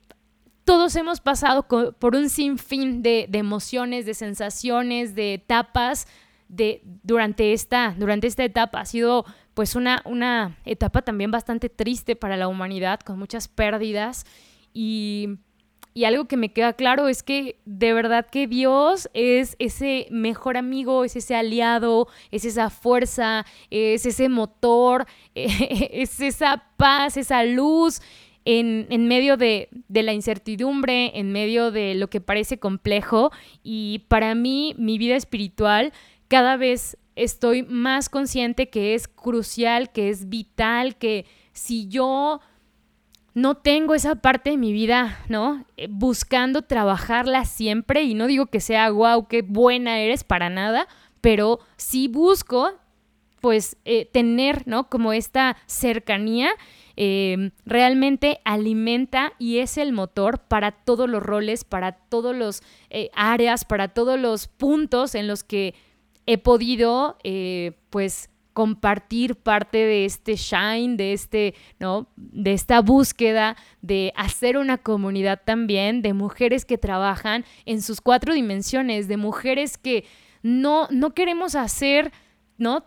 todos 0.63 0.95
hemos 0.95 1.21
pasado 1.21 1.67
por 1.67 2.15
un 2.15 2.29
sinfín 2.29 3.03
de, 3.03 3.27
de, 3.29 3.37
emociones, 3.37 4.07
de 4.07 4.15
sensaciones, 4.15 5.13
de 5.13 5.35
etapas 5.35 6.07
de, 6.49 6.81
durante, 7.03 7.53
esta, 7.53 7.93
durante 7.95 8.25
esta 8.25 8.43
etapa. 8.43 8.79
Ha 8.79 8.85
sido 8.85 9.23
pues 9.53 9.75
una, 9.75 10.01
una 10.05 10.57
etapa 10.65 11.03
también 11.03 11.29
bastante 11.29 11.69
triste 11.69 12.15
para 12.15 12.37
la 12.37 12.47
humanidad, 12.47 13.01
con 13.01 13.19
muchas 13.19 13.47
pérdidas 13.47 14.25
y 14.73 15.37
y 15.97 16.05
algo 16.05 16.25
que 16.25 16.37
me 16.37 16.53
queda 16.53 16.73
claro 16.73 17.07
es 17.07 17.23
que 17.23 17.57
de 17.65 17.91
verdad 17.91 18.27
que 18.29 18.45
Dios 18.45 19.09
es 19.15 19.55
ese 19.57 20.05
mejor 20.11 20.55
amigo, 20.55 21.03
es 21.03 21.15
ese 21.15 21.33
aliado, 21.33 22.07
es 22.29 22.45
esa 22.45 22.69
fuerza, 22.69 23.47
es 23.71 24.05
ese 24.05 24.29
motor, 24.29 25.07
es 25.33 26.21
esa 26.21 26.65
paz, 26.77 27.17
esa 27.17 27.43
luz 27.45 28.03
en, 28.45 29.07
medio 29.07 29.37
de, 29.37 29.69
de, 29.87 30.03
la 30.03 30.13
incertidumbre, 30.13 31.17
en 31.17 31.31
medio 31.31 31.71
de 31.71 31.95
lo 31.95 32.11
que 32.11 32.21
parece 32.21 32.59
complejo. 32.59 33.31
Y 33.63 34.05
para 34.07 34.35
mí, 34.35 34.75
mi 34.77 34.99
vida 34.99 35.15
espiritual, 35.15 35.93
cada 36.27 36.57
vez 36.57 36.95
estoy 37.15 37.63
más 37.63 38.07
consciente 38.09 38.69
que 38.69 38.93
es 38.93 39.07
crucial, 39.07 39.91
que 39.91 40.09
es 40.09 40.29
vital, 40.29 40.95
que 40.95 41.25
si 41.53 41.87
yo 41.87 42.39
no 43.37 43.53
tengo 43.53 43.93
esa 43.93 44.15
parte 44.15 44.49
de 44.49 44.57
mi 44.57 44.73
vida, 44.73 45.23
¿no? 45.29 45.63
Eh, 45.77 45.85
buscando 45.91 46.63
trabajarla 46.63 47.45
siempre 47.45 48.01
y 48.01 48.15
no 48.15 48.25
digo 48.25 48.47
que 48.47 48.59
sea 48.59 48.89
wow, 48.89 49.27
qué 49.27 49.43
buena 49.43 49.99
eres 49.99 50.23
para 50.23 50.49
nada, 50.49 50.87
pero 51.21 51.59
sí 51.75 52.07
busco 52.07 52.71
pues 53.39 53.77
eh, 53.85 54.05
tener, 54.11 54.67
¿no? 54.67 54.89
Como 54.89 55.13
esta 55.13 55.55
cercanía 55.67 56.49
em, 56.95 57.51
realmente 57.63 58.39
alimenta 58.43 59.33
y 59.37 59.59
es 59.59 59.77
el 59.77 59.93
motor 59.93 60.39
para 60.39 60.71
todos 60.71 61.07
los 61.07 61.21
roles, 61.21 61.63
para 61.63 61.91
todos 61.91 62.35
los 62.35 62.63
eh, 62.89 63.11
áreas, 63.13 63.65
para 63.65 63.89
todos 63.89 64.19
los 64.19 64.47
puntos 64.47 65.13
en 65.13 65.27
los 65.27 65.43
que 65.43 65.75
he 66.25 66.39
podido, 66.39 67.19
pues, 67.91 68.31
compartir 68.57 69.35
parte 69.35 69.77
de 69.77 70.05
este 70.05 70.35
shine, 70.35 70.97
de 70.97 71.13
este, 71.13 71.53
¿no? 71.77 72.07
De 72.15 72.53
esta 72.53 72.81
búsqueda 72.81 73.55
de 73.83 74.11
hacer 74.15 74.57
una 74.57 74.79
comunidad 74.79 75.43
también 75.45 76.01
de 76.01 76.13
mujeres 76.13 76.65
que 76.65 76.79
trabajan 76.79 77.45
en 77.67 77.83
sus 77.83 78.01
cuatro 78.01 78.33
dimensiones, 78.33 79.07
de 79.07 79.15
mujeres 79.15 79.77
que 79.77 80.05
no, 80.41 80.87
no 80.89 81.13
queremos 81.13 81.53
hacer, 81.53 82.11
¿no? 82.57 82.83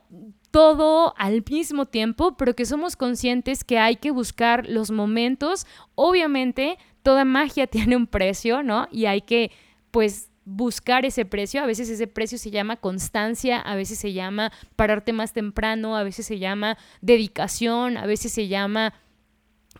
todo 0.50 1.14
al 1.16 1.44
mismo 1.48 1.86
tiempo, 1.86 2.36
pero 2.36 2.56
que 2.56 2.66
somos 2.66 2.96
conscientes 2.96 3.62
que 3.62 3.78
hay 3.78 3.94
que 3.94 4.10
buscar 4.10 4.68
los 4.68 4.90
momentos. 4.90 5.68
Obviamente, 5.94 6.78
toda 7.04 7.24
magia 7.24 7.66
tiene 7.68 7.94
un 7.94 8.08
precio, 8.08 8.64
¿no? 8.64 8.88
Y 8.90 9.06
hay 9.06 9.20
que, 9.20 9.52
pues, 9.92 10.29
buscar 10.44 11.04
ese 11.04 11.24
precio. 11.24 11.62
A 11.62 11.66
veces 11.66 11.88
ese 11.88 12.06
precio 12.06 12.38
se 12.38 12.50
llama 12.50 12.76
constancia, 12.76 13.60
a 13.60 13.74
veces 13.74 13.98
se 13.98 14.12
llama 14.12 14.52
pararte 14.76 15.12
más 15.12 15.32
temprano, 15.32 15.96
a 15.96 16.02
veces 16.02 16.26
se 16.26 16.38
llama 16.38 16.76
dedicación, 17.00 17.96
a 17.96 18.06
veces 18.06 18.32
se 18.32 18.48
llama, 18.48 18.94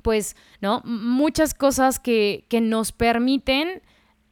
pues, 0.03 0.37
¿no? 0.61 0.83
Muchas 0.85 1.55
cosas 1.55 1.99
que, 1.99 2.45
que 2.49 2.61
nos 2.61 2.93
permiten 2.93 3.83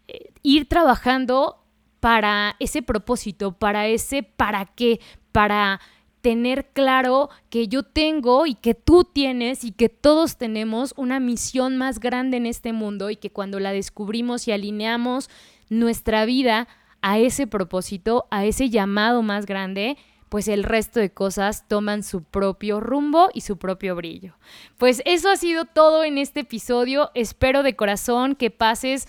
eh, 0.07 0.33
ir 0.43 0.69
trabajando 0.69 1.64
para 2.01 2.57
ese 2.61 2.83
propósito, 2.83 3.53
para 3.53 3.88
ese 3.88 4.23
para 4.23 4.67
qué, 4.67 5.01
para 5.33 5.81
tener 6.21 6.67
claro 6.73 7.31
que 7.49 7.69
yo 7.69 7.83
tengo 7.83 8.47
y 8.47 8.55
que 8.55 8.75
tú 8.75 9.05
tienes 9.05 9.64
y 9.64 9.73
que 9.73 9.88
todos 9.88 10.37
tenemos 10.37 10.93
una 10.97 11.21
misión 11.21 11.77
más 11.77 12.01
grande 12.01 12.37
en 12.37 12.47
este 12.47 12.73
mundo 12.73 13.11
y 13.11 13.17
que 13.17 13.31
cuando 13.31 13.61
la 13.61 13.73
descubrimos 13.73 14.49
y 14.49 14.53
alineamos 14.53 15.31
nuestra 15.71 16.25
vida 16.25 16.69
a 17.03 17.19
ese 17.19 17.47
propósito, 17.47 18.27
a 18.31 18.45
ese 18.45 18.71
llamado 18.71 19.23
más 19.23 19.47
grande, 19.47 19.97
pues 20.29 20.49
el 20.49 20.63
resto 20.63 21.01
de 21.01 21.11
cosas 21.11 21.67
toman 21.69 22.03
su 22.03 22.23
propio 22.23 22.81
rumbo 22.81 23.31
y 23.33 23.41
su 23.41 23.57
propio 23.57 23.97
brillo. 23.97 24.35
Pues 24.77 25.03
eso 25.05 25.31
ha 25.31 25.37
sido 25.37 25.65
todo 25.65 26.05
en 26.05 26.19
este 26.19 26.41
episodio. 26.41 27.11
Espero 27.15 27.63
de 27.63 27.77
corazón 27.77 28.35
que 28.35 28.51
pases 28.51 29.09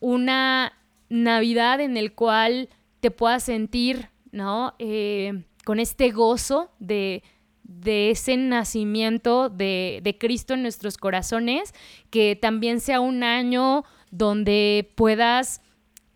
una 0.00 0.72
Navidad 1.08 1.80
en 1.80 1.96
el 1.96 2.14
cual 2.14 2.68
te 3.00 3.10
puedas 3.10 3.42
sentir, 3.42 4.10
¿no? 4.32 4.74
Eh, 4.78 5.44
con 5.64 5.80
este 5.80 6.10
gozo 6.10 6.70
de, 6.78 7.22
de 7.62 8.10
ese 8.10 8.36
nacimiento 8.36 9.48
de, 9.48 10.00
de 10.02 10.18
Cristo 10.18 10.54
en 10.54 10.62
nuestros 10.62 10.96
corazones, 10.98 11.74
que 12.10 12.36
también 12.36 12.80
sea 12.80 13.00
un 13.00 13.22
año 13.22 13.84
donde 14.10 14.92
puedas 14.94 15.60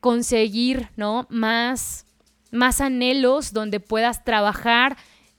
conseguir, 0.00 0.90
¿no? 0.96 1.26
Más, 1.30 2.06
más 2.50 2.80
anhelos, 2.80 3.52
donde 3.52 3.80
puedas 3.80 4.24
trabajar 4.24 4.96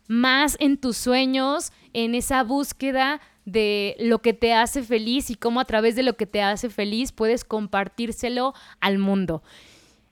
más 0.07 0.57
en 0.59 0.77
tus 0.77 0.97
sueños, 0.97 1.71
en 1.93 2.15
esa 2.15 2.43
búsqueda 2.43 3.21
de 3.45 3.95
lo 3.99 4.19
que 4.19 4.33
te 4.33 4.53
hace 4.53 4.83
feliz 4.83 5.29
y 5.29 5.35
cómo 5.35 5.59
a 5.59 5.65
través 5.65 5.95
de 5.95 6.03
lo 6.03 6.15
que 6.17 6.25
te 6.25 6.41
hace 6.41 6.69
feliz 6.69 7.11
puedes 7.11 7.43
compartírselo 7.43 8.53
al 8.79 8.97
mundo. 8.97 9.43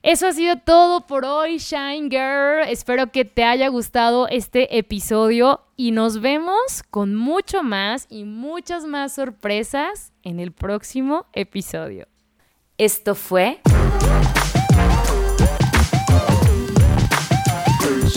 Eso 0.02 0.28
ha 0.28 0.32
sido 0.32 0.56
todo 0.58 1.06
por 1.06 1.24
hoy, 1.24 1.58
Shine 1.58 2.08
Girl. 2.08 2.68
Espero 2.68 3.10
que 3.10 3.24
te 3.24 3.42
haya 3.42 3.68
gustado 3.68 4.28
este 4.28 4.78
episodio 4.78 5.62
y 5.76 5.90
nos 5.90 6.20
vemos 6.20 6.84
con 6.90 7.16
mucho 7.16 7.64
más 7.64 8.06
y 8.08 8.24
muchas 8.24 8.84
más 8.84 9.14
sorpresas 9.14 10.12
en 10.22 10.38
el 10.38 10.52
próximo 10.52 11.26
episodio. 11.32 12.06
Esto 12.78 13.16
fue 13.16 13.60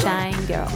Shine 0.01 0.33
Girl. 0.47 0.67